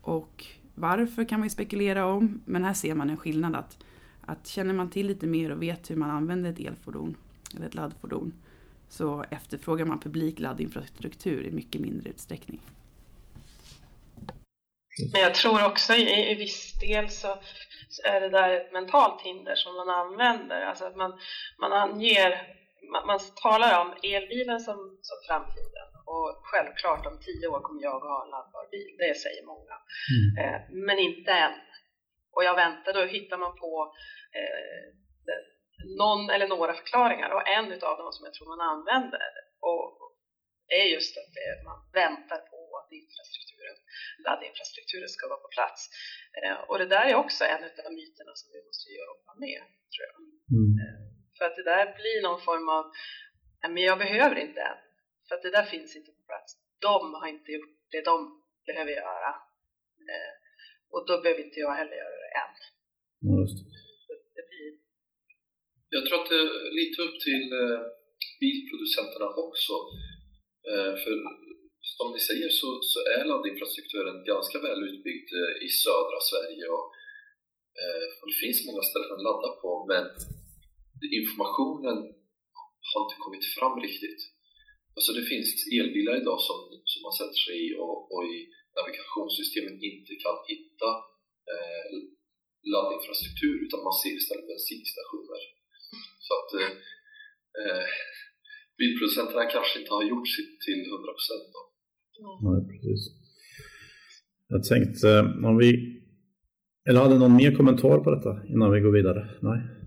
och 0.00 0.46
varför 0.74 1.24
kan 1.24 1.40
man 1.40 1.46
ju 1.46 1.50
spekulera 1.50 2.06
om, 2.06 2.42
men 2.44 2.64
här 2.64 2.74
ser 2.74 2.94
man 2.94 3.10
en 3.10 3.16
skillnad 3.16 3.56
att, 3.56 3.78
att 4.20 4.46
känner 4.46 4.74
man 4.74 4.90
till 4.90 5.06
lite 5.06 5.26
mer 5.26 5.50
och 5.50 5.62
vet 5.62 5.90
hur 5.90 5.96
man 5.96 6.10
använder 6.10 6.50
ett 6.50 6.60
elfordon 6.60 7.16
eller 7.56 7.66
ett 7.66 7.74
laddfordon 7.74 8.32
så 8.88 9.24
efterfrågar 9.30 9.84
man 9.84 10.00
publik 10.00 10.38
laddinfrastruktur 10.38 11.46
i 11.46 11.50
mycket 11.50 11.80
mindre 11.80 12.10
utsträckning. 12.10 12.60
Men 15.12 15.20
jag 15.20 15.34
tror 15.34 15.66
också 15.66 15.94
i, 15.94 16.30
i 16.30 16.34
viss 16.34 16.72
del 16.80 17.10
så, 17.10 17.38
så, 17.88 18.02
är 18.08 18.20
det 18.20 18.28
där 18.28 18.50
ett 18.50 18.72
mentalt 18.72 19.22
hinder 19.22 19.54
som 19.56 19.76
man 19.76 19.90
använder. 19.90 20.60
Alltså 20.60 20.84
att 20.84 20.96
man, 20.96 21.18
man 21.60 21.72
anger, 21.72 22.56
man, 22.92 23.06
man 23.06 23.20
talar 23.42 23.80
om 23.82 23.90
elbilen 24.02 24.60
som, 24.60 24.78
som 25.08 25.18
framtiden 25.28 25.88
och 26.12 26.28
självklart 26.50 27.06
om 27.06 27.16
tio 27.26 27.46
år 27.54 27.60
kommer 27.60 27.82
jag 27.82 27.96
att 27.96 28.10
ha 28.12 28.24
en 28.24 28.30
laddbar 28.30 28.66
bil, 28.74 28.90
det 28.98 29.14
säger 29.24 29.44
många. 29.52 29.76
Mm. 30.14 30.28
Eh, 30.40 30.60
men 30.86 30.98
inte 30.98 31.30
än. 31.32 31.56
Och 32.34 32.44
jag 32.44 32.54
väntar, 32.54 32.92
då 32.92 33.04
hittar 33.04 33.38
man 33.44 33.54
på 33.64 33.72
eh, 34.38 34.84
någon 36.02 36.30
eller 36.30 36.48
några 36.48 36.74
förklaringar 36.74 37.30
och 37.36 37.48
en 37.56 37.68
av 37.88 37.94
dem 38.02 38.12
som 38.12 38.24
jag 38.26 38.34
tror 38.34 38.48
man 38.54 38.68
använder 38.72 39.28
och 39.68 39.84
är 40.80 40.86
just 40.96 41.12
att 41.20 41.30
det, 41.38 41.50
man 41.70 41.78
väntar 42.02 42.40
på 42.52 42.60
att 42.78 42.90
infrastrukturen, 43.00 43.76
laddinfrastrukturen 44.24 45.08
ska 45.08 45.28
vara 45.28 45.44
på 45.46 45.50
plats. 45.56 45.80
Eh, 46.38 46.58
och 46.68 46.78
det 46.78 46.88
där 46.94 47.04
är 47.10 47.14
också 47.24 47.42
en 47.44 47.62
av 47.86 47.92
myterna 48.00 48.32
som 48.40 48.48
vi 48.54 48.60
måste 48.68 48.86
jobba 49.04 49.32
med, 49.44 49.60
tror 49.92 50.04
jag. 50.10 50.16
Mm. 50.56 51.07
Eh, 51.38 51.44
för 51.44 51.44
att 51.44 51.56
det 51.56 51.62
där 51.62 51.86
blir 52.00 52.22
någon 52.22 52.40
form 52.40 52.68
av, 52.68 52.84
men 53.74 53.82
jag 53.82 53.98
behöver 53.98 54.36
inte 54.36 54.60
än, 54.60 54.78
för 55.28 55.34
att 55.34 55.42
det 55.42 55.50
där 55.50 55.64
finns 55.64 55.96
inte 55.96 56.10
på 56.10 56.22
plats. 56.26 56.56
De 56.80 57.14
har 57.14 57.28
inte 57.28 57.52
gjort 57.52 57.76
det 57.90 58.04
de 58.04 58.42
behöver 58.66 58.92
göra. 58.92 59.30
Eh, 60.10 60.32
och 60.92 61.06
då 61.06 61.20
behöver 61.20 61.44
inte 61.44 61.60
jag 61.60 61.74
heller 61.74 61.96
göra 62.04 62.18
det 62.24 62.32
än. 62.42 62.54
Just. 63.38 63.58
Det 64.36 64.44
blir... 64.50 64.70
Jag 65.96 66.02
tror 66.06 66.18
att 66.20 66.30
det 66.30 66.40
är 66.44 66.72
lite 66.80 67.02
upp 67.06 67.20
till 67.28 67.44
bilproducenterna 68.40 69.26
också. 69.46 69.74
För 71.02 71.12
som 71.98 72.08
ni 72.14 72.20
säger 72.30 72.50
så, 72.60 72.68
så 72.92 72.98
är 73.16 73.22
laddinfrastrukturen 73.30 74.16
ganska 74.32 74.56
väl 74.66 74.80
utbyggd 74.90 75.30
eh, 75.40 75.54
i 75.66 75.68
södra 75.84 76.18
Sverige 76.30 76.64
och, 76.76 76.86
eh, 77.82 78.04
och 78.18 78.26
det 78.30 78.38
finns 78.44 78.60
många 78.68 78.82
ställen 78.90 79.12
att 79.14 79.26
ladda 79.28 79.50
på 79.62 79.70
men 79.92 80.04
informationen 81.20 81.98
har 82.90 83.00
inte 83.04 83.18
kommit 83.24 83.46
fram 83.56 83.76
riktigt. 83.86 84.20
Alltså 84.96 85.10
det 85.18 85.24
finns 85.32 85.50
elbilar 85.78 86.14
idag 86.22 86.38
som, 86.48 86.58
som 86.90 87.00
man 87.06 87.14
sätter 87.20 87.40
sig 87.46 87.56
i 87.64 87.66
och, 87.84 87.96
och 88.12 88.22
i 88.34 88.36
navigationssystemen 88.78 89.74
inte 89.90 90.12
kan 90.24 90.36
hitta 90.52 90.90
eh, 91.52 91.90
laddinfrastruktur 92.72 93.54
utan 93.64 93.80
man 93.88 93.96
ser 94.00 94.14
istället 94.20 94.50
bensinstationer. 94.52 95.40
Så 96.26 96.30
att 96.38 96.50
eh, 96.60 96.72
eh 97.62 97.88
bilproducenterna 98.78 99.44
kanske 99.56 99.74
inte 99.80 99.92
har 99.98 100.04
gjort 100.12 100.28
sitt 100.36 100.54
till 100.66 100.80
100% 100.80 101.54
då. 101.54 101.62
Nej, 102.46 102.60
precis. 102.70 103.02
Jag 104.52 104.62
tänkte 104.72 105.08
eh, 105.18 105.48
om 105.50 105.56
vi... 105.62 105.68
Eller 106.88 107.00
hade 107.00 107.18
någon 107.18 107.36
mer 107.36 107.52
kommentar 107.56 107.98
på 108.04 108.10
detta 108.16 108.32
innan 108.52 108.72
vi 108.72 108.80
går 108.80 108.92
vidare? 108.92 109.22
Nej. 109.42 109.77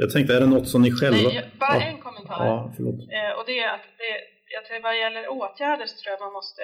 Jag 0.00 0.08
tänkte, 0.12 0.30
är 0.36 0.40
det 0.44 0.52
något 0.56 0.68
som 0.72 0.80
ni 0.86 0.90
själva... 1.00 1.28
Nej, 1.28 1.50
bara 1.64 1.76
ja. 1.80 1.86
en 1.92 2.00
kommentar. 2.06 2.40
Ja, 2.46 2.72
förlåt. 2.76 2.98
Eh, 3.18 3.32
och 3.38 3.44
det 3.48 3.56
är 3.64 3.70
att 3.76 3.86
det, 4.02 4.12
jag 4.56 4.62
tror 4.64 4.82
vad 4.88 4.96
gäller 5.02 5.24
åtgärder 5.40 5.86
så 5.90 5.94
tror 5.98 6.10
jag 6.14 6.20
man 6.26 6.36
måste, 6.38 6.62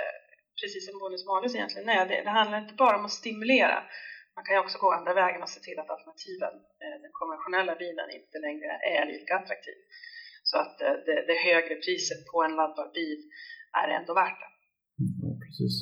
precis 0.60 0.82
som 0.86 0.94
bonus 1.02 1.24
malus 1.30 1.54
egentligen 1.54 1.88
är, 1.98 2.04
det, 2.10 2.18
det 2.28 2.34
handlar 2.40 2.58
inte 2.64 2.80
bara 2.84 2.94
om 2.98 3.04
att 3.08 3.20
stimulera. 3.22 3.78
Man 4.36 4.44
kan 4.44 4.54
ju 4.56 4.60
också 4.64 4.78
gå 4.84 4.88
andra 4.98 5.12
vägen 5.22 5.40
och 5.44 5.52
se 5.54 5.60
till 5.66 5.78
att 5.80 5.90
alternativen, 5.94 6.54
eh, 6.82 6.96
den 7.04 7.12
konventionella 7.20 7.74
bilen, 7.84 8.06
inte 8.20 8.38
längre 8.46 8.70
är 8.96 9.02
lika 9.14 9.32
attraktiv. 9.40 9.78
Så 10.50 10.56
att 10.62 10.76
eh, 10.84 10.94
det, 11.06 11.18
det 11.28 11.36
högre 11.48 11.74
priset 11.84 12.20
på 12.30 12.36
en 12.46 12.54
laddbar 12.60 12.88
bil 12.98 13.20
är 13.82 13.88
ändå 13.98 14.12
värt 14.22 14.40
det 14.42 14.50
precis. 15.44 15.74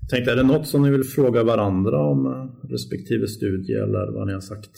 Jag 0.00 0.10
tänkte, 0.10 0.32
är 0.32 0.36
det 0.36 0.42
något 0.42 0.68
som 0.68 0.82
ni 0.82 0.90
vill 0.90 1.04
fråga 1.04 1.42
varandra 1.42 1.98
om 2.12 2.26
eh, 2.26 2.68
respektive 2.70 3.26
studie 3.26 3.74
eller 3.74 4.12
vad 4.12 4.26
ni 4.26 4.32
har 4.32 4.40
sagt? 4.40 4.76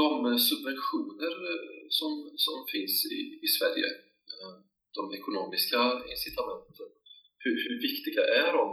De 0.00 0.08
eh, 0.26 0.38
subventioner 0.48 1.34
eh, 1.50 1.84
som, 1.98 2.12
som 2.46 2.56
finns 2.72 2.94
i, 3.18 3.20
i 3.46 3.48
Sverige, 3.56 3.88
eh, 4.32 4.54
de 4.98 5.02
ekonomiska 5.18 5.80
incitamenten, 6.12 6.88
hur, 7.44 7.56
hur 7.64 7.76
viktiga 7.88 8.22
är 8.42 8.50
de 8.60 8.66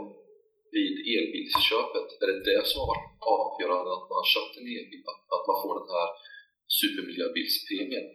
vid 0.76 0.94
elbilsköpet? 1.16 2.08
Är 2.22 2.26
det 2.32 2.40
det 2.50 2.62
som 2.68 2.76
har 2.80 2.88
varit 2.92 3.10
avgörande 3.38 3.88
att 3.96 4.06
man 4.10 4.18
har 4.22 4.30
köpt 4.34 4.54
en 4.58 4.68
elbil? 4.76 5.02
Att 5.36 5.44
man 5.50 5.58
får 5.62 5.74
den 5.80 5.90
här 5.96 6.10
supermiljöbilspremien? 6.78 8.06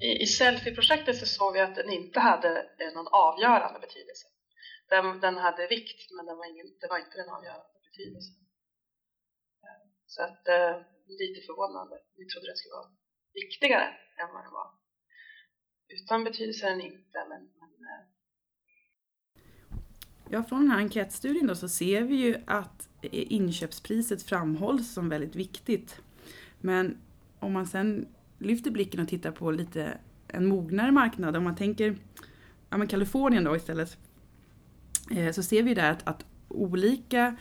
i, 0.00 0.22
i 0.22 0.26
Selfie-projektet 0.26 1.18
så 1.18 1.26
såg 1.26 1.52
vi 1.52 1.60
att 1.60 1.74
den 1.74 1.90
inte 1.90 2.20
hade 2.20 2.50
någon 2.94 3.08
avgörande 3.08 3.80
betydelse. 3.80 4.26
Den, 4.88 5.20
den 5.20 5.36
hade 5.36 5.66
vikt, 5.66 6.10
men 6.16 6.26
den 6.26 6.36
var 6.36 6.46
ingen, 6.46 6.66
det 6.80 6.88
var 6.88 6.98
inte 6.98 7.16
den 7.16 7.28
avgörande 7.28 7.66
betydelsen. 7.90 8.34
Så 10.06 10.22
att, 10.22 10.44
lite 11.06 11.40
förvånande. 11.46 11.96
Vi 12.16 12.24
trodde 12.26 12.46
det 12.50 12.56
skulle 12.56 12.78
vara 12.80 12.90
viktigare 13.34 13.88
än 14.20 14.28
vad 14.34 14.44
det 14.44 14.52
var. 14.60 14.68
Utan 15.88 16.24
betydelse 16.24 16.66
är 16.66 16.70
den 16.70 16.80
inte, 16.80 17.18
men, 17.28 17.42
men. 17.60 17.70
Eh. 17.90 18.02
Ja, 20.30 20.42
från 20.42 20.60
den 20.60 20.70
här 20.70 20.78
enkätstudien 20.78 21.46
då 21.46 21.54
så 21.54 21.68
ser 21.68 22.02
vi 22.02 22.16
ju 22.16 22.36
att 22.46 22.88
inköpspriset 23.10 24.22
framhålls 24.22 24.92
som 24.92 25.08
väldigt 25.08 25.36
viktigt. 25.36 26.00
Men 26.60 26.98
om 27.38 27.52
man 27.52 27.66
sen 27.66 28.08
lyfter 28.38 28.70
blicken 28.70 29.00
och 29.00 29.08
tittar 29.08 29.30
på 29.30 29.50
lite 29.50 29.98
en 30.28 30.46
mognare 30.46 30.92
marknad, 30.92 31.36
om 31.36 31.44
man 31.44 31.56
tänker 31.56 31.96
ja, 32.70 32.76
men 32.76 32.88
Kalifornien 32.88 33.44
då 33.44 33.56
istället, 33.56 33.98
eh, 35.16 35.32
så 35.32 35.42
ser 35.42 35.62
vi 35.62 35.74
där 35.74 35.90
att, 35.90 36.08
att 36.08 36.24
olika 36.48 37.36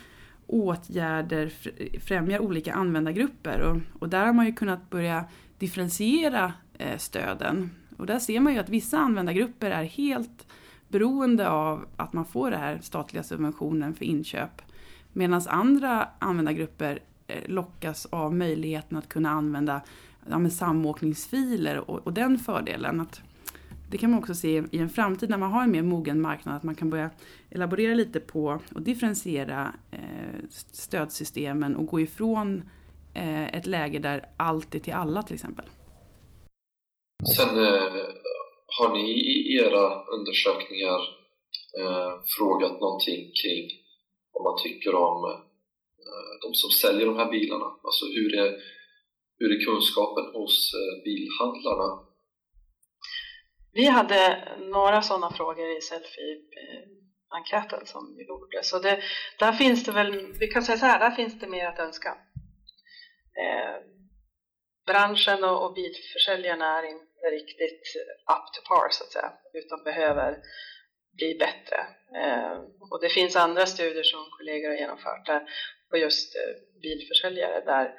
åtgärder 0.48 1.52
främjar 2.00 2.40
olika 2.40 2.74
användargrupper 2.74 3.60
och, 3.60 3.78
och, 4.00 4.10
där 4.10 4.26
har 4.26 4.34
man 4.34 4.46
ju 4.46 4.54
kunnat 4.54 4.90
börja 4.90 5.26
differentiera 5.58 6.54
eh, 6.78 6.98
stöden. 6.98 7.72
Och 7.98 8.06
där 8.06 8.20
ser 8.20 8.40
man 8.40 8.54
ju 8.54 8.60
att 8.60 8.70
vissa 8.70 8.98
användargrupper 8.98 9.72
är 9.72 9.84
helt 9.84 10.48
beroende 10.88 11.50
av 11.50 11.86
att 11.96 12.14
man 12.14 12.26
får 12.26 12.52
den 12.52 12.60
här 12.60 12.80
statliga 12.82 13.24
subventionen 13.24 13.94
för 13.94 14.06
inköp. 14.06 14.62
Medan 15.14 15.42
andra 15.48 16.08
användargrupper 16.20 17.00
eh, 17.28 17.42
lockas 17.46 18.06
av 18.06 18.36
möjligheten 18.36 18.98
att 18.98 19.10
kunna 19.10 19.30
använda 19.30 19.82
ja, 20.30 20.38
med 20.40 20.54
samåkningsfiler 20.54 21.90
och, 21.90 22.00
och 22.00 22.14
den 22.14 22.40
fördelen. 22.40 23.02
Att, 23.02 23.22
det 23.92 23.98
kan 23.98 24.12
man 24.12 24.20
också 24.20 24.36
se 24.36 24.64
i 24.72 24.78
en 24.78 24.90
framtid 24.90 25.30
när 25.30 25.38
man 25.38 25.52
har 25.52 25.64
en 25.64 25.72
mer 25.72 25.82
mogen 25.82 26.22
marknad, 26.22 26.56
att 26.56 26.64
man 26.64 26.76
kan 26.76 26.90
börja 26.90 27.10
elaborera 27.52 27.94
lite 27.94 28.20
på 28.20 28.62
och 28.76 28.82
differentiera 28.82 29.74
eh, 29.92 30.46
stödsystemen 30.72 31.76
och 31.76 31.86
gå 31.86 32.00
ifrån 32.00 32.70
eh, 33.14 33.56
ett 33.56 33.66
läge 33.66 34.00
där 34.00 34.26
allt 34.38 34.76
är 34.76 34.80
till 34.80 34.94
alla 34.94 35.24
till 35.24 35.34
exempel. 35.34 35.66
Sen 37.38 37.50
eh, 37.50 38.06
har 38.80 38.94
ni 38.94 39.12
i 39.12 39.58
era 39.58 40.04
undersökningar 40.06 41.26
frågat 42.38 42.82
någonting 42.82 43.32
kring 43.42 43.70
vad 44.34 44.44
man 44.44 44.64
tycker 44.64 44.96
om 44.96 45.42
de 46.42 46.54
som 46.54 46.70
säljer 46.70 47.06
de 47.06 47.18
här 47.18 47.32
bilarna? 47.32 47.66
Alltså 47.66 48.06
hur 48.06 48.40
är 48.40 48.56
hur 49.40 49.52
är 49.56 49.66
kunskapen 49.66 50.26
hos 50.34 50.72
bilhandlarna? 51.06 52.05
Vi 53.76 53.86
hade 53.86 54.48
några 54.60 55.02
sådana 55.02 55.34
frågor 55.34 55.78
i 55.78 55.82
Selfie-enkäten 55.82 57.86
som 57.86 58.16
vi 58.18 58.28
gjorde. 58.28 58.64
Så 58.64 58.80
det, 58.80 59.02
där 59.40 59.52
finns 59.52 59.84
det 59.84 59.92
väl, 59.92 60.34
vi 60.40 60.48
kan 60.48 60.64
säga 60.64 60.78
så 60.78 60.86
här, 60.86 61.00
där 61.00 61.12
finns 61.12 61.40
det 61.40 61.48
mer 61.48 61.66
att 61.66 61.80
önska. 61.80 62.18
Eh, 63.44 63.76
branschen 64.86 65.44
och, 65.44 65.66
och 65.66 65.74
bilförsäljarna 65.74 66.80
är 66.80 66.84
inte 66.84 67.26
riktigt 67.32 67.82
up 68.36 68.54
to 68.54 68.62
par 68.68 68.90
så 68.90 69.04
att 69.04 69.12
säga, 69.12 69.34
utan 69.54 69.84
behöver 69.84 70.38
bli 71.18 71.36
bättre. 71.40 71.88
Eh, 72.22 72.58
och 72.92 73.02
det 73.02 73.10
finns 73.10 73.36
andra 73.36 73.66
studier 73.66 74.04
som 74.04 74.30
kollegor 74.38 74.70
har 74.70 74.76
genomfört 74.76 75.26
där 75.26 75.42
på 75.90 75.98
just 75.98 76.36
eh, 76.36 76.82
bilförsäljare 76.82 77.62
där 77.66 77.96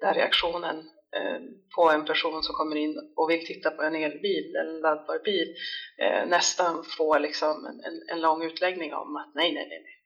där 0.00 0.14
reaktionen 0.14 0.90
Eh, 1.16 1.40
på 1.76 1.90
en 1.90 2.04
person 2.04 2.42
som 2.42 2.54
kommer 2.54 2.76
in 2.76 3.12
och 3.16 3.30
vill 3.30 3.46
titta 3.46 3.70
på 3.70 3.82
en 3.82 3.94
elbil 3.94 4.56
eller 4.56 4.74
en 4.74 4.80
laddbar 4.80 5.18
bil 5.24 5.54
eh, 5.98 6.26
nästan 6.26 6.84
får 6.84 7.18
liksom 7.18 7.66
en, 7.66 7.80
en, 7.80 8.02
en 8.12 8.20
lång 8.20 8.42
utläggning 8.42 8.94
om 8.94 9.16
att 9.16 9.34
nej, 9.34 9.54
nej, 9.54 9.68
nej, 9.68 9.82
nej. 9.84 9.96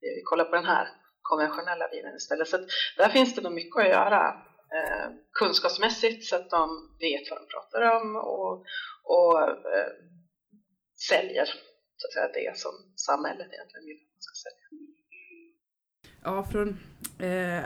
vi 0.00 0.22
kollar 0.24 0.44
på 0.44 0.54
den 0.54 0.64
här 0.64 0.88
konventionella 1.22 1.88
bilen 1.88 2.16
istället. 2.16 2.48
Så 2.48 2.58
där 2.96 3.08
finns 3.08 3.34
det 3.34 3.40
nog 3.40 3.52
mycket 3.52 3.76
att 3.76 3.88
göra 3.88 4.28
eh, 4.76 5.08
kunskapsmässigt 5.32 6.24
så 6.24 6.36
att 6.36 6.50
de 6.50 6.96
vet 7.00 7.30
vad 7.30 7.40
de 7.40 7.46
pratar 7.46 7.82
om 7.96 8.16
och, 8.16 8.64
och 9.04 9.40
eh, 9.42 9.92
säljer 11.08 11.46
så 11.96 12.06
att 12.06 12.12
säga, 12.12 12.28
det 12.34 12.58
som 12.58 12.72
samhället 12.96 13.48
egentligen 13.52 13.86
vill 13.86 14.00
att 14.02 14.14
man 14.14 14.22
ska 14.22 14.34
sälja. 14.34 14.66
Ja, 16.22 16.44
från, 16.44 16.68
eh, 17.18 17.64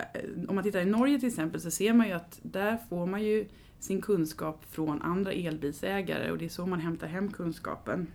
om 0.49 0.55
man 0.55 0.65
tittar 0.65 0.81
i 0.81 0.85
Norge 0.85 1.19
till 1.19 1.29
exempel 1.29 1.61
så 1.61 1.71
ser 1.71 1.93
man 1.93 2.07
ju 2.07 2.13
att 2.13 2.41
där 2.43 2.79
får 2.89 3.07
man 3.07 3.23
ju 3.23 3.47
sin 3.79 4.01
kunskap 4.01 4.65
från 4.71 5.03
andra 5.03 5.33
elbilsägare 5.33 6.31
och 6.31 6.39
det 6.39 6.45
är 6.45 6.49
så 6.49 6.67
man 6.67 6.81
hämtar 6.81 7.07
hem 7.07 7.33
kunskapen. 7.33 8.07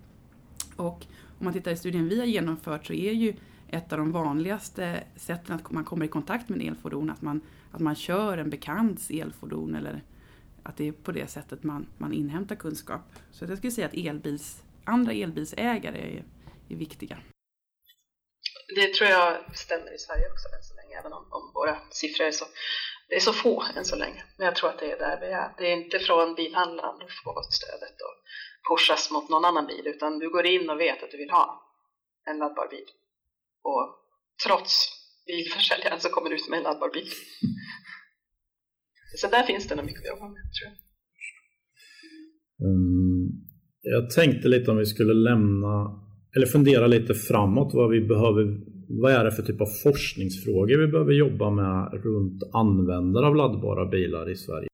Och 0.75 1.05
om 1.39 1.45
man 1.45 1.53
tittar 1.53 1.71
i 1.71 1.77
studien 1.77 2.09
vi 2.09 2.19
har 2.19 2.25
genomfört 2.25 2.85
så 2.85 2.93
är 2.93 3.11
ju 3.11 3.33
ett 3.67 3.93
av 3.93 3.99
de 3.99 4.11
vanligaste 4.11 5.03
sätten 5.15 5.55
att 5.55 5.71
man 5.71 5.83
kommer 5.83 6.05
i 6.05 6.07
kontakt 6.07 6.49
med 6.49 6.61
en 6.61 6.67
elfordon 6.67 7.09
att 7.09 7.21
man, 7.21 7.41
att 7.71 7.81
man 7.81 7.95
kör 7.95 8.37
en 8.37 8.49
bekants 8.49 9.09
elfordon 9.09 9.75
eller 9.75 10.03
att 10.63 10.77
det 10.77 10.87
är 10.87 10.91
på 10.91 11.11
det 11.11 11.29
sättet 11.29 11.63
man, 11.63 11.85
man 11.97 12.13
inhämtar 12.13 12.55
kunskap. 12.55 13.01
Så 13.31 13.45
jag 13.45 13.57
skulle 13.57 13.71
säga 13.71 13.87
att 13.87 13.93
elbils, 13.93 14.63
andra 14.83 15.13
elbilsägare 15.13 16.17
är, 16.17 16.23
är 16.69 16.75
viktiga. 16.75 17.17
Det 18.75 18.93
tror 18.93 19.09
jag 19.09 19.57
stämmer 19.57 19.95
i 19.95 19.97
Sverige 19.97 20.25
också 20.31 20.47
än 20.55 20.63
så 20.63 20.75
länge, 20.75 20.99
även 20.99 21.13
om, 21.13 21.23
om 21.31 21.51
våra 21.53 21.77
siffror 21.91 22.25
är 22.25 22.31
så, 22.31 22.45
det 23.09 23.15
är 23.15 23.19
så 23.19 23.33
få 23.33 23.63
än 23.75 23.85
så 23.85 23.95
länge. 23.95 24.23
Men 24.37 24.45
jag 24.45 24.55
tror 24.55 24.69
att 24.69 24.79
det 24.79 24.91
är 24.91 24.99
där 24.99 25.19
vi 25.19 25.27
är. 25.27 25.49
Det 25.57 25.65
är 25.71 25.75
inte 25.81 25.99
från 25.99 26.35
bilhandlaren 26.35 26.99
du 26.99 27.07
får 27.23 27.41
stödet 27.51 27.97
och 28.07 28.15
pushas 28.69 29.11
mot 29.11 29.29
någon 29.29 29.45
annan 29.45 29.67
bil, 29.67 29.87
utan 29.87 30.19
du 30.19 30.29
går 30.29 30.45
in 30.45 30.69
och 30.69 30.79
vet 30.79 31.03
att 31.03 31.11
du 31.11 31.17
vill 31.17 31.29
ha 31.29 31.47
en 32.29 32.37
laddbar 32.37 32.67
bil. 32.67 32.89
Och 33.63 33.83
trots 34.45 34.71
bilförsäljaren 35.27 35.99
så 35.99 36.09
kommer 36.09 36.29
du 36.29 36.35
ut 36.35 36.49
med 36.49 36.57
en 36.57 36.63
laddbar 36.63 36.89
bil. 36.89 37.11
Så 39.15 39.27
där 39.27 39.43
finns 39.43 39.67
det 39.67 39.75
nog 39.75 39.85
mycket 39.85 40.01
att 40.01 40.07
jobba 40.07 40.27
med, 40.27 40.41
tror 40.55 40.67
jag. 40.69 40.77
Mm, 42.69 43.29
jag 43.81 44.09
tänkte 44.09 44.47
lite 44.47 44.71
om 44.71 44.77
vi 44.77 44.85
skulle 44.85 45.13
lämna, 45.13 45.73
eller 46.37 46.47
fundera 46.47 46.87
lite 46.87 47.13
framåt 47.13 47.73
vad 47.73 47.89
vi 47.89 48.01
behöver, 48.01 48.57
vad 48.87 49.11
är 49.11 49.23
det 49.25 49.31
för 49.31 49.43
typ 49.43 49.61
av 49.61 49.65
forskningsfrågor 49.83 50.77
vi 50.77 50.87
behöver 50.87 51.13
jobba 51.13 51.49
med 51.49 52.03
runt 52.03 52.43
användare 52.53 53.25
av 53.25 53.35
laddbara 53.35 53.85
bilar 53.85 54.29
i 54.29 54.35
Sverige? 54.35 54.67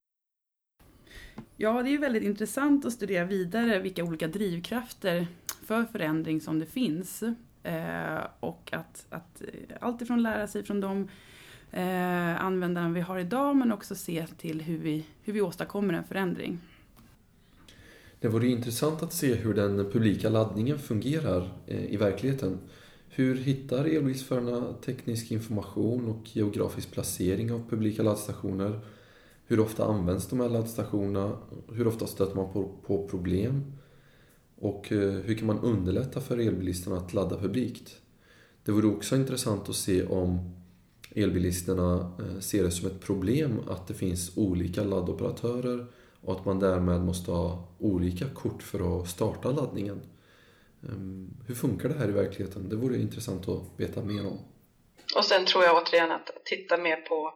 Ja, 1.57 1.83
det 1.83 1.93
är 1.93 1.97
väldigt 1.97 2.23
intressant 2.23 2.85
att 2.85 2.93
studera 2.93 3.25
vidare 3.25 3.79
vilka 3.79 4.03
olika 4.03 4.27
drivkrafter 4.27 5.27
för 5.65 5.83
förändring 5.83 6.41
som 6.41 6.59
det 6.59 6.65
finns. 6.65 7.23
Eh, 7.63 8.23
och 8.39 8.69
att, 8.73 9.05
att 9.09 9.41
eh, 9.41 9.77
alltifrån 9.79 10.23
lära 10.23 10.47
sig 10.47 10.63
från 10.63 10.81
de 10.81 11.07
eh, 11.71 12.43
användare 12.45 12.93
vi 12.93 13.01
har 13.01 13.19
idag 13.19 13.55
men 13.55 13.71
också 13.71 13.95
se 13.95 14.27
till 14.27 14.61
hur 14.61 14.77
vi, 14.77 15.05
hur 15.23 15.33
vi 15.33 15.41
åstadkommer 15.41 15.93
en 15.93 16.03
förändring. 16.03 16.59
Det 18.23 18.29
vore 18.29 18.47
intressant 18.47 19.03
att 19.03 19.13
se 19.13 19.33
hur 19.35 19.53
den 19.53 19.77
publika 19.91 20.29
laddningen 20.29 20.79
fungerar 20.79 21.53
eh, 21.67 21.93
i 21.93 21.97
verkligheten. 21.97 22.59
Hur 23.09 23.35
hittar 23.35 23.85
elbilsförarna 23.85 24.73
teknisk 24.85 25.31
information 25.31 26.07
och 26.07 26.35
geografisk 26.35 26.91
placering 26.91 27.51
av 27.51 27.69
publika 27.69 28.03
laddstationer? 28.03 28.79
Hur 29.45 29.59
ofta 29.59 29.85
används 29.85 30.27
de 30.27 30.39
här 30.39 30.49
laddstationerna? 30.49 31.37
Hur 31.73 31.87
ofta 31.87 32.07
stöter 32.07 32.35
man 32.35 32.53
på, 32.53 32.71
på 32.85 33.07
problem? 33.07 33.73
Och 34.55 34.91
eh, 34.91 35.13
hur 35.13 35.35
kan 35.35 35.47
man 35.47 35.59
underlätta 35.59 36.21
för 36.21 36.37
elbilisterna 36.37 36.97
att 36.97 37.13
ladda 37.13 37.37
publikt? 37.37 38.01
Det 38.63 38.71
vore 38.71 38.87
också 38.87 39.15
intressant 39.15 39.69
att 39.69 39.75
se 39.75 40.05
om 40.05 40.53
elbilisterna 41.15 42.11
eh, 42.19 42.39
ser 42.39 42.63
det 42.63 42.71
som 42.71 42.87
ett 42.87 43.01
problem 43.01 43.59
att 43.69 43.87
det 43.87 43.93
finns 43.93 44.37
olika 44.37 44.83
laddoperatörer 44.83 45.87
och 46.23 46.33
att 46.33 46.45
man 46.45 46.59
därmed 46.59 47.01
måste 47.01 47.31
ha 47.31 47.75
olika 47.79 48.25
kort 48.33 48.63
för 48.63 49.01
att 49.01 49.07
starta 49.07 49.51
laddningen. 49.51 50.01
Ehm, 50.83 51.29
hur 51.47 51.55
funkar 51.55 51.89
det 51.89 51.95
här 51.95 52.09
i 52.09 52.11
verkligheten? 52.11 52.69
Det 52.69 52.75
vore 52.75 52.97
intressant 52.97 53.47
att 53.47 53.79
veta 53.79 54.01
mer 54.01 54.27
om. 54.27 54.39
Och 55.15 55.25
sen 55.25 55.45
tror 55.45 55.63
jag 55.63 55.83
återigen 55.83 56.11
att 56.11 56.29
titta 56.45 56.77
mer 56.77 56.95
på 56.95 57.33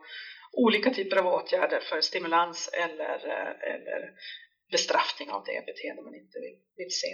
olika 0.52 0.94
typer 0.94 1.18
av 1.18 1.28
åtgärder 1.28 1.80
för 1.80 2.02
stimulans 2.02 2.70
eller, 2.74 3.16
eh, 3.16 3.74
eller 3.74 4.12
bestraffning 4.72 5.30
av 5.32 5.44
det 5.46 5.66
beteende 5.66 6.02
man 6.02 6.16
inte 6.16 6.40
vill, 6.40 6.58
vill 6.78 6.92
se. 6.92 7.08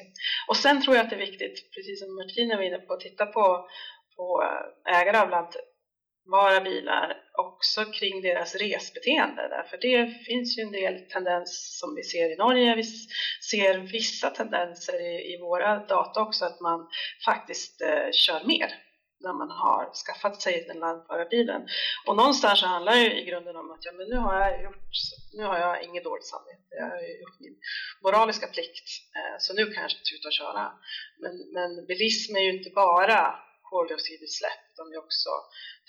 Och 0.48 0.58
sen 0.58 0.82
tror 0.82 0.96
jag 0.96 1.04
att 1.04 1.10
det 1.10 1.16
är 1.16 1.32
viktigt, 1.32 1.74
precis 1.76 2.00
som 2.00 2.16
Martina 2.16 2.56
var 2.56 2.64
inne 2.64 2.78
på, 2.78 2.94
att 2.94 3.00
titta 3.00 3.26
på, 3.26 3.68
på 4.16 4.44
eh, 4.44 5.00
ägare 5.00 5.18
av 5.18 5.30
laddbara 5.30 6.62
bilar 6.62 7.23
också 7.38 7.86
kring 7.86 8.22
deras 8.22 8.56
resbeteende. 8.56 9.48
Därför 9.48 9.78
det 9.78 10.26
finns 10.26 10.58
ju 10.58 10.62
en 10.62 10.72
del 10.72 11.10
tendens 11.10 11.80
som 11.80 11.96
vi 11.96 12.04
ser 12.04 12.34
i 12.34 12.36
Norge. 12.36 12.76
Vi 12.76 12.84
ser 13.52 13.78
vissa 13.78 14.30
tendenser 14.30 15.02
i, 15.02 15.34
i 15.34 15.38
våra 15.38 15.80
data 15.80 16.22
också 16.22 16.46
att 16.46 16.60
man 16.60 16.88
faktiskt 17.26 17.82
eh, 17.82 18.12
kör 18.12 18.48
mer 18.48 18.74
när 19.24 19.34
man 19.34 19.50
har 19.50 19.94
skaffat 20.06 20.42
sig 20.42 20.66
den 20.68 20.80
laddbara 20.80 21.26
bilen. 21.26 21.62
Och 22.08 22.16
någonstans 22.16 22.60
så 22.60 22.66
handlar 22.66 22.96
det 22.96 23.22
i 23.22 23.26
grunden 23.26 23.56
om 23.56 23.72
att 23.72 23.86
ja, 23.86 23.92
men 23.92 24.08
nu 24.08 24.16
har 24.16 24.36
jag 24.40 24.64
gjort, 24.64 24.92
nu 25.38 25.44
har 25.44 25.58
jag 25.60 25.84
inget 25.84 26.04
dåligt 26.04 26.26
samvete, 26.26 26.70
jag 26.70 26.86
har 26.86 27.02
gjort 27.22 27.40
min 27.40 27.58
moraliska 28.04 28.48
plikt, 28.48 28.88
eh, 29.18 29.36
så 29.40 29.54
nu 29.54 29.66
kan 29.66 29.84
jag 29.84 29.92
tuta 29.92 30.28
och 30.28 30.40
köra. 30.42 30.72
Men, 31.22 31.34
men 31.56 31.86
bilism 31.86 32.36
är 32.36 32.44
ju 32.48 32.58
inte 32.58 32.70
bara 32.70 33.20
koldioxidutsläpp, 33.74 34.62
de 34.80 34.84
gör 34.94 35.02
är 35.02 35.06
också 35.06 35.32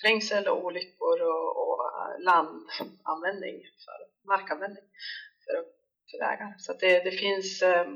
trängsel 0.01 0.45
och 0.53 0.59
olyckor 0.67 1.17
och, 1.33 1.49
och 1.63 1.77
eh, 1.99 2.15
landanvändning, 2.29 3.57
för 3.85 3.99
markanvändning 4.33 4.87
för, 5.45 5.55
för 6.09 6.19
vägar. 6.27 6.51
Så 6.65 6.71
det, 6.83 6.95
det 7.07 7.15
finns 7.25 7.63
ehm, 7.63 7.93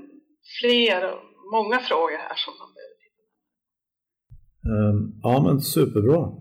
fler, 0.59 1.01
många 1.57 1.79
frågor 1.89 2.21
här 2.27 2.39
som 2.45 2.55
man 2.61 2.71
behöver 2.75 2.99
Ehm, 4.69 5.21
ja, 5.23 5.43
men 5.47 5.61
superbra. 5.61 6.33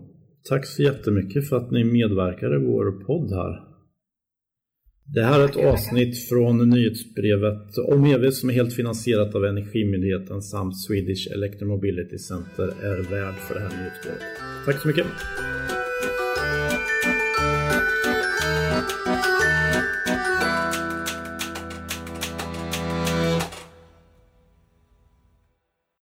Tack 0.48 0.66
så 0.66 0.82
jättemycket 0.82 1.48
för 1.48 1.56
att 1.56 1.70
ni 1.70 1.84
medverkar 1.84 2.54
i 2.56 2.66
vår 2.66 3.04
podd 3.04 3.30
här. 3.30 3.67
Det 5.14 5.22
här 5.22 5.40
är 5.40 5.44
ett 5.44 5.56
avsnitt 5.56 6.28
från 6.28 6.70
nyhetsbrevet 6.70 7.78
om 7.78 8.04
EV 8.04 8.30
som 8.30 8.50
är 8.50 8.54
helt 8.54 8.74
finansierat 8.74 9.34
av 9.34 9.44
Energimyndigheten 9.44 10.42
samt 10.42 10.80
Swedish 10.80 11.32
Electromobility 11.32 12.18
Center 12.18 12.64
är 12.82 13.10
värd 13.10 13.34
för 13.34 13.54
det 13.54 13.60
här 13.60 13.78
nyhetsbrevet. 13.78 14.22
Tack 14.64 14.82
så 14.82 14.88
mycket! 14.88 15.06